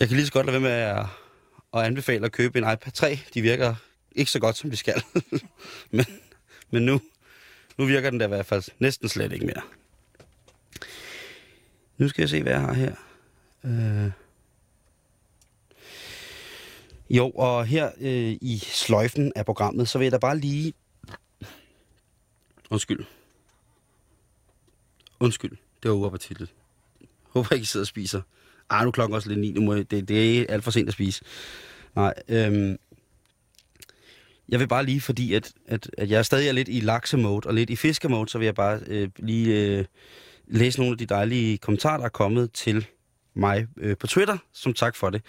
[0.00, 1.06] Jeg kan lige så godt lade være med at,
[1.74, 3.20] at anbefale at købe en iPad 3.
[3.34, 3.74] De virker
[4.12, 5.02] ikke så godt, som de skal.
[5.90, 6.06] men
[6.70, 7.00] men nu,
[7.78, 9.62] nu virker den da i hvert fald næsten slet ikke mere.
[11.98, 12.94] Nu skal jeg se, hvad jeg har her.
[13.64, 14.10] Øh...
[17.10, 20.72] Jo, og her øh, i sløjfen af programmet, så vil jeg da bare lige...
[22.70, 23.04] Undskyld.
[25.20, 26.54] Undskyld, det var uappetitligt.
[27.22, 28.22] Håber ikke, I sidder og spiser.
[28.70, 29.52] Ej, nu klokken også lidt ni.
[29.52, 31.24] Nu må jeg, det, det er alt for sent at spise.
[31.96, 32.76] Nej, øhm,
[34.48, 37.54] jeg vil bare lige, fordi at, at, at jeg stadig er lidt i laksemode og
[37.54, 39.84] lidt i fiskemode, så vil jeg bare øh, lige øh,
[40.46, 42.86] læse nogle af de dejlige kommentarer, der er kommet til
[43.34, 45.22] mig øh, på Twitter, som tak for det.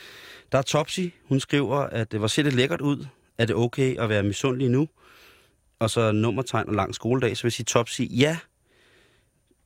[0.51, 3.05] Der er Topsy, hun skriver, at det var ser det lækkert ud.
[3.37, 4.87] Er det okay at være misundelig nu?
[5.79, 8.37] Og så nummertegn og lang skoledag, så vil jeg sige Topsy, ja,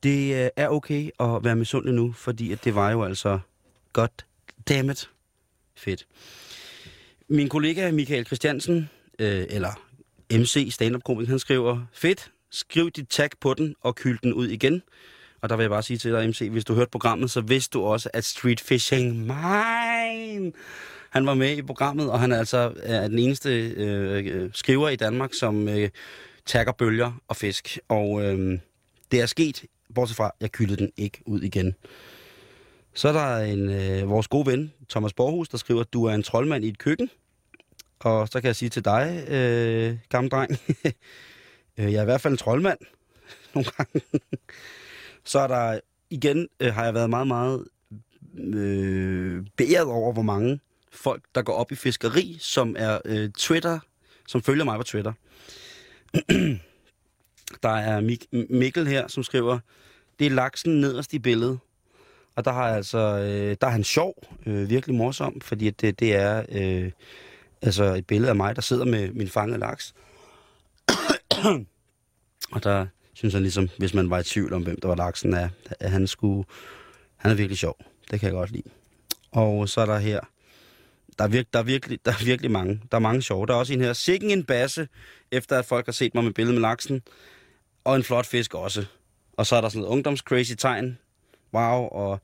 [0.02, 3.38] det øh, er okay at være misundelig nu, fordi at det var jo altså
[3.94, 4.26] godt
[4.68, 5.10] dammit
[5.76, 6.06] fedt.
[7.28, 9.80] Min kollega Michael Christiansen, øh, eller
[10.32, 14.48] MC, stand up han skriver, fedt, skriv dit tag på den og kyld den ud
[14.48, 14.82] igen.
[15.40, 17.78] Og der vil jeg bare sige til dig, MC, hvis du hørte programmet, så vidste
[17.78, 20.52] du også, at Street Fishing Mine,
[21.10, 24.88] han var med i programmet, og han er altså er den eneste øh, øh skriver
[24.88, 25.90] i Danmark, som øh,
[26.46, 27.78] tagger bølger og fisk.
[27.88, 28.58] Og øh,
[29.10, 29.64] det er sket,
[29.94, 31.74] bortset fra, at jeg kyldede den ikke ud igen.
[32.94, 36.14] Så er der en, øh, vores gode ven, Thomas Borhus, der skriver, at du er
[36.14, 37.10] en troldmand i et køkken.
[37.98, 40.50] Og så kan jeg sige til dig, øh, gamle dreng,
[41.78, 42.78] øh, jeg er i hvert fald en troldmand
[43.54, 44.00] nogle gange.
[45.24, 45.80] så er der
[46.10, 47.64] igen, øh, har jeg været meget, meget
[48.38, 50.60] øh, beæret over, hvor mange
[50.92, 53.78] folk, der går op i fiskeri, som er øh, Twitter,
[54.28, 55.12] som følger mig på Twitter.
[57.62, 59.58] der er Mik- Mikkel her, som skriver,
[60.18, 61.58] det er laksen nederst i billedet.
[62.36, 64.14] Og der har altså, øh, der er han sjov,
[64.46, 66.90] øh, virkelig morsom, fordi det, det er øh,
[67.62, 69.94] altså et billede af mig, der sidder med min fangede laks.
[72.52, 75.34] og der synes han ligesom, hvis man var i tvivl om, hvem der var laksen,
[75.34, 75.48] er,
[75.80, 76.44] at han skulle,
[77.16, 77.76] han er virkelig sjov.
[78.10, 78.70] Det kan jeg godt lide.
[79.32, 80.20] Og så er der her,
[81.18, 82.80] der er, virke, der, er virkelig, der er virkelig mange.
[82.90, 83.46] Der er mange sjove.
[83.46, 84.88] Der er også en her, sikken en basse,
[85.32, 87.02] efter at folk har set mig med billedet med laksen.
[87.84, 88.84] Og en flot fisk også.
[89.32, 90.98] Og så er der sådan noget ungdomscrazy tegn.
[91.54, 92.20] Wow, og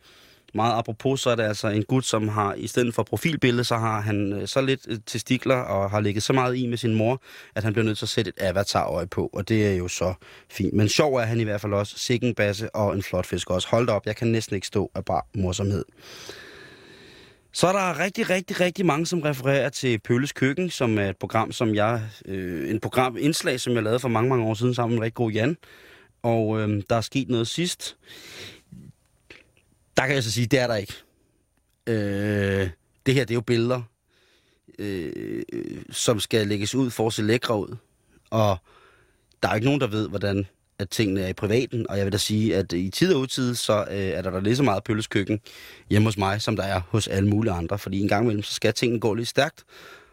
[0.55, 3.77] meget apropos, så er det altså en gut, som har, i stedet for profilbillede, så
[3.77, 6.95] har han øh, så lidt øh, testikler og har ligget så meget i med sin
[6.95, 7.23] mor,
[7.55, 10.15] at han bliver nødt til at sætte et avatar-øje på, og det er jo så
[10.51, 10.75] fint.
[10.75, 11.99] Men sjov er han i hvert fald også.
[11.99, 13.69] Sikken basse og en flot fisk også.
[13.69, 15.85] Hold da op, jeg kan næsten ikke stå af bare morsomhed.
[17.53, 21.17] Så er der rigtig, rigtig, rigtig mange, som refererer til Pølles Køkken, som er et
[21.17, 24.75] program, som jeg, øh, en program, indslag, som jeg lavede for mange, mange år siden
[24.75, 25.57] sammen med en rigtig god Jan.
[26.23, 27.97] Og øh, der er sket noget sidst.
[30.01, 30.95] Der kan jeg så sige, det er der ikke.
[31.87, 32.71] Øh,
[33.07, 33.83] det her, det er jo billeder,
[34.79, 35.43] øh,
[35.91, 37.77] som skal lægges ud for at se lækre ud.
[38.31, 38.57] Og
[39.43, 40.47] der er ikke nogen, der ved, hvordan
[40.79, 43.55] at tingene er i privaten, og jeg vil da sige, at i tid og utid,
[43.55, 45.41] så øh, er der, da lige så meget pølleskøkken
[45.91, 48.55] hjemme hos mig, som der er hos alle mulige andre, fordi en gang imellem, så
[48.55, 49.65] skal tingene gå lidt stærkt,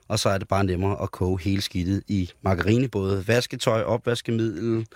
[0.08, 4.88] og så er det bare nemmere at koge hele skidtet i margarine, både vasketøj, opvaskemiddel,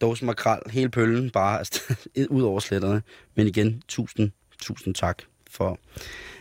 [0.00, 1.94] dåse makrel, hele pøllen, bare altså,
[2.30, 3.02] ud over sletterne.
[3.34, 4.30] Men igen, tusind,
[4.62, 5.78] tusind tak for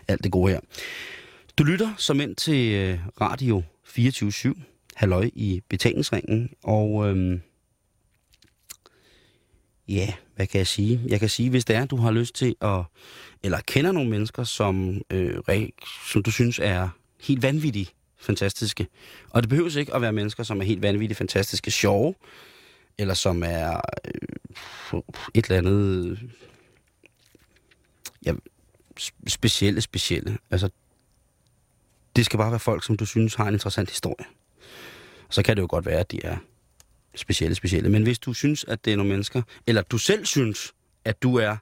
[0.07, 0.59] alt det gode her.
[1.57, 4.61] Du lytter som ind til øh, Radio 24-7,
[4.95, 7.41] halløj i betalingsringen, og øhm,
[9.87, 11.01] ja, hvad kan jeg sige?
[11.07, 12.81] Jeg kan sige, hvis det er, du har lyst til at,
[13.43, 15.35] eller kender nogle mennesker, som, øh,
[16.11, 16.89] som du synes er
[17.21, 18.87] helt vanvittigt fantastiske.
[19.29, 22.15] Og det behøver ikke at være mennesker, som er helt vanvittigt fantastiske sjove,
[22.99, 23.81] eller som er
[24.93, 25.01] øh,
[25.33, 26.19] et eller andet,
[28.25, 28.33] ja,
[29.27, 30.37] specielle, specielle.
[30.51, 30.69] Altså,
[32.15, 34.25] det skal bare være folk, som du synes har en interessant historie.
[35.29, 36.37] Så kan det jo godt være, at de er
[37.15, 37.89] specielle, specielle.
[37.89, 40.73] Men hvis du synes, at det er nogle mennesker, eller du selv synes,
[41.05, 41.57] at du er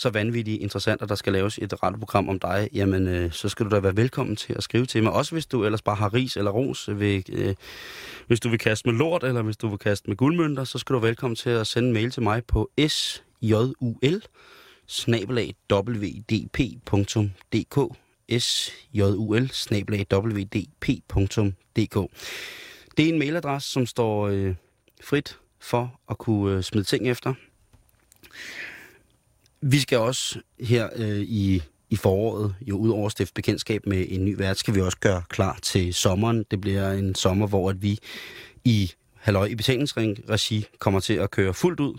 [0.00, 3.66] så vanvittigt interessant, at der skal laves et radioprogram om dig, jamen øh, så skal
[3.66, 5.12] du da være velkommen til at skrive til mig.
[5.12, 6.88] Også hvis du ellers bare har ris eller ros.
[6.92, 7.54] Ved, øh,
[8.26, 10.94] hvis du vil kaste med lort, eller hvis du vil kaste med guldmønter, så skal
[10.94, 14.22] du være velkommen til at sende en mail til mig på sjul
[14.86, 17.78] snabelagwdp.dk
[18.38, 21.94] sjul snabelagwdp.dk
[22.96, 24.54] Det er en mailadresse, som står øh,
[25.04, 27.34] frit for at kunne øh, smide ting efter.
[29.62, 34.24] Vi skal også her øh, i, i foråret, jo ud over stifte bekendtskab med en
[34.24, 36.44] ny vært, skal vi også gøre klar til sommeren.
[36.50, 37.98] Det bliver en sommer, hvor at vi
[38.64, 41.94] i Halløj i betalingsring regi kommer til at køre fuldt ud.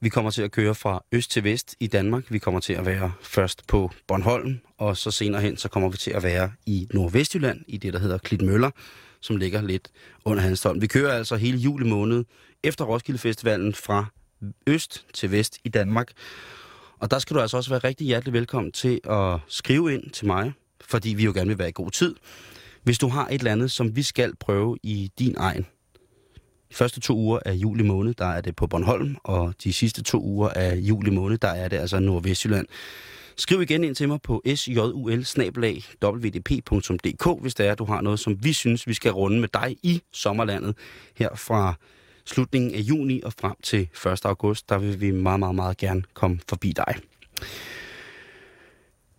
[0.00, 2.24] Vi kommer til at køre fra øst til vest i Danmark.
[2.28, 5.96] Vi kommer til at være først på Bornholm, og så senere hen, så kommer vi
[5.96, 8.70] til at være i Nordvestjylland, i det, der hedder Klitmøller,
[9.20, 9.88] som ligger lidt
[10.24, 10.80] under Hanstholm.
[10.80, 12.24] Vi kører altså hele juli måned
[12.64, 14.06] efter Roskilde Festivalen fra
[14.66, 16.12] øst til vest i Danmark.
[16.98, 20.26] Og der skal du altså også være rigtig hjertelig velkommen til at skrive ind til
[20.26, 22.14] mig, fordi vi jo gerne vil være i god tid.
[22.82, 25.66] Hvis du har et eller andet, som vi skal prøve i din egen.
[26.70, 30.02] De første to uger af juli måned, der er det på Bornholm, og de sidste
[30.02, 32.66] to uger af juli måned, der er det altså Nordvestjylland.
[33.36, 34.94] Skriv igen ind til mig på sjul
[36.04, 39.76] wdp.dk, hvis det er, du har noget, som vi synes, vi skal runde med dig
[39.82, 40.76] i sommerlandet
[41.16, 41.74] her fra
[42.32, 44.24] slutningen af juni og frem til 1.
[44.24, 44.68] august.
[44.68, 46.94] Der vil vi meget, meget, meget gerne komme forbi dig.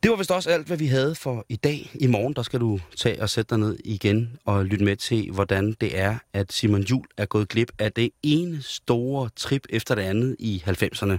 [0.03, 1.91] Det var vist også alt, hvad vi havde for i dag.
[1.93, 5.31] I morgen, der skal du tage og sætte dig ned igen og lytte med til,
[5.31, 9.95] hvordan det er, at Simon Jul er gået glip af det ene store trip efter
[9.95, 11.17] det andet i 90'erne.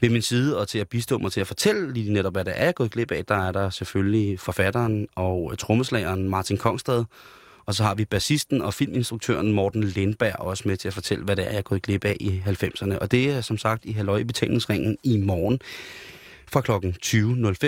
[0.00, 2.52] Ved min side og til at bistå mig til at fortælle lige netop, hvad det
[2.56, 7.04] er, jeg er gået glip af, der er der selvfølgelig forfatteren og trommeslageren Martin Kongstad,
[7.66, 11.36] og så har vi bassisten og filminstruktøren Morten Lindberg også med til at fortælle, hvad
[11.36, 12.98] det er, jeg er gået glip af i 90'erne.
[12.98, 15.60] Og det er som sagt i Halløj i betalingsringen i morgen
[16.52, 16.70] fra kl.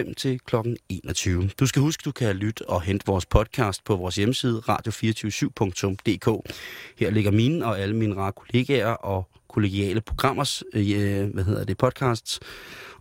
[0.08, 0.56] 20.05 til kl.
[0.88, 1.50] 21.
[1.60, 6.52] Du skal huske, du kan lytte og hente vores podcast på vores hjemmeside radio247.dk.
[6.98, 11.78] Her ligger mine og alle mine rare kollegaer og kollegiale programmers øh, hvad hedder det,
[11.78, 12.40] podcasts.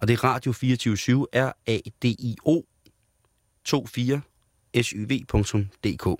[0.01, 2.61] Og det er Radio 247 R-A-D-I-O
[3.65, 4.21] 24
[4.81, 6.19] syv.dk.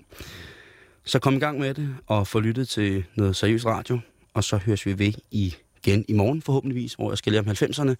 [1.04, 4.00] Så kom i gang med det, og få lyttet til noget seriøst radio,
[4.34, 7.94] og så høres vi ved igen i morgen forhåbentligvis, hvor jeg skal lære om 90'erne.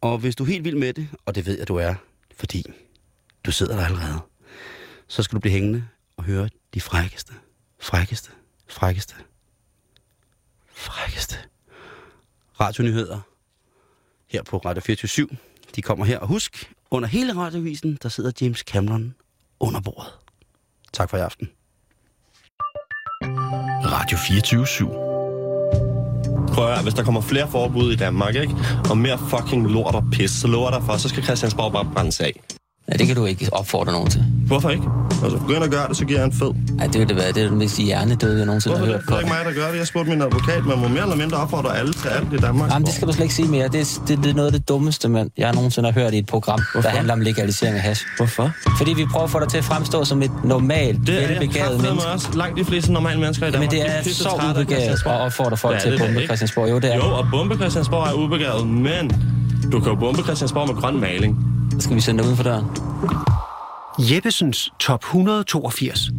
[0.00, 1.94] Og hvis du er helt vild med det, og det ved jeg, du er,
[2.36, 2.64] fordi
[3.44, 4.20] du sidder der allerede,
[5.08, 7.32] så skal du blive hængende og høre de frækkeste,
[7.80, 8.30] frækkeste,
[8.68, 9.14] frækkeste,
[10.72, 11.36] frækkeste
[12.60, 13.20] radionyheder
[14.26, 15.28] her på Radio 24
[15.76, 19.14] De kommer her, og husk, under hele radiovisen, der sidder James Cameron
[19.60, 20.12] under bordet.
[20.92, 21.50] Tak for i aften.
[23.92, 26.54] Radio 24 /7.
[26.54, 28.54] Prøv at, hvis der kommer flere forbud i Danmark, ikke?
[28.90, 32.20] og mere fucking lort og pis, så lover der for, så skal Christiansborg bare brændes
[32.20, 32.40] af.
[32.92, 34.24] Ja, det kan du ikke opfordre nogen til.
[34.46, 34.82] Hvorfor ikke?
[35.22, 36.50] Altså, begynd at gøre det, så giver jeg en fed.
[36.76, 37.28] Nej, det vil det være.
[37.32, 39.60] Det er det mest hjernedøde, jeg nogensinde Hvorfor har hørt Det er ikke mig, der
[39.62, 39.78] gør det.
[39.78, 42.70] Jeg spurgte min advokat, man må mere eller mindre opfordre alle til alt i Danmark.
[42.72, 43.68] Jamen, det skal du slet ikke sige mere.
[43.68, 46.18] Det er, det, det er noget af det dummeste, man, jeg nogensinde har hørt i
[46.18, 46.88] et program, Hvorfor?
[46.88, 48.04] der handler om legalisering af hash.
[48.16, 48.50] Hvorfor?
[48.78, 51.82] Fordi vi prøver at få dig til at fremstå som et normalt, Det er velbegavet
[51.82, 52.08] menneske.
[52.08, 53.72] også langt de fleste normale mennesker i Danmark.
[53.72, 56.26] Men det de er pisse så ubegavet at opfordre folk er til at bombe ikke.
[56.26, 56.70] Christiansborg.
[56.70, 56.96] Jo, det er.
[56.96, 59.10] Jo, og bombe Christiansborg er ubegavet, men
[59.72, 61.55] du kan jo bombe Christiansborg med grøn maling.
[61.70, 62.64] Så skal vi sende dig uden for døren.
[63.98, 66.10] Jeppesens Top 182.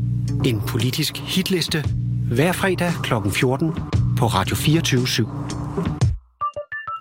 [0.45, 1.85] En politisk hitliste.
[2.31, 3.13] Hver fredag kl.
[3.29, 3.73] 14
[4.17, 5.23] på Radio 24 /7.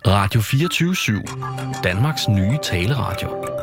[0.07, 1.83] Radio 24 /7.
[1.85, 3.56] Danmarks nye taleradio.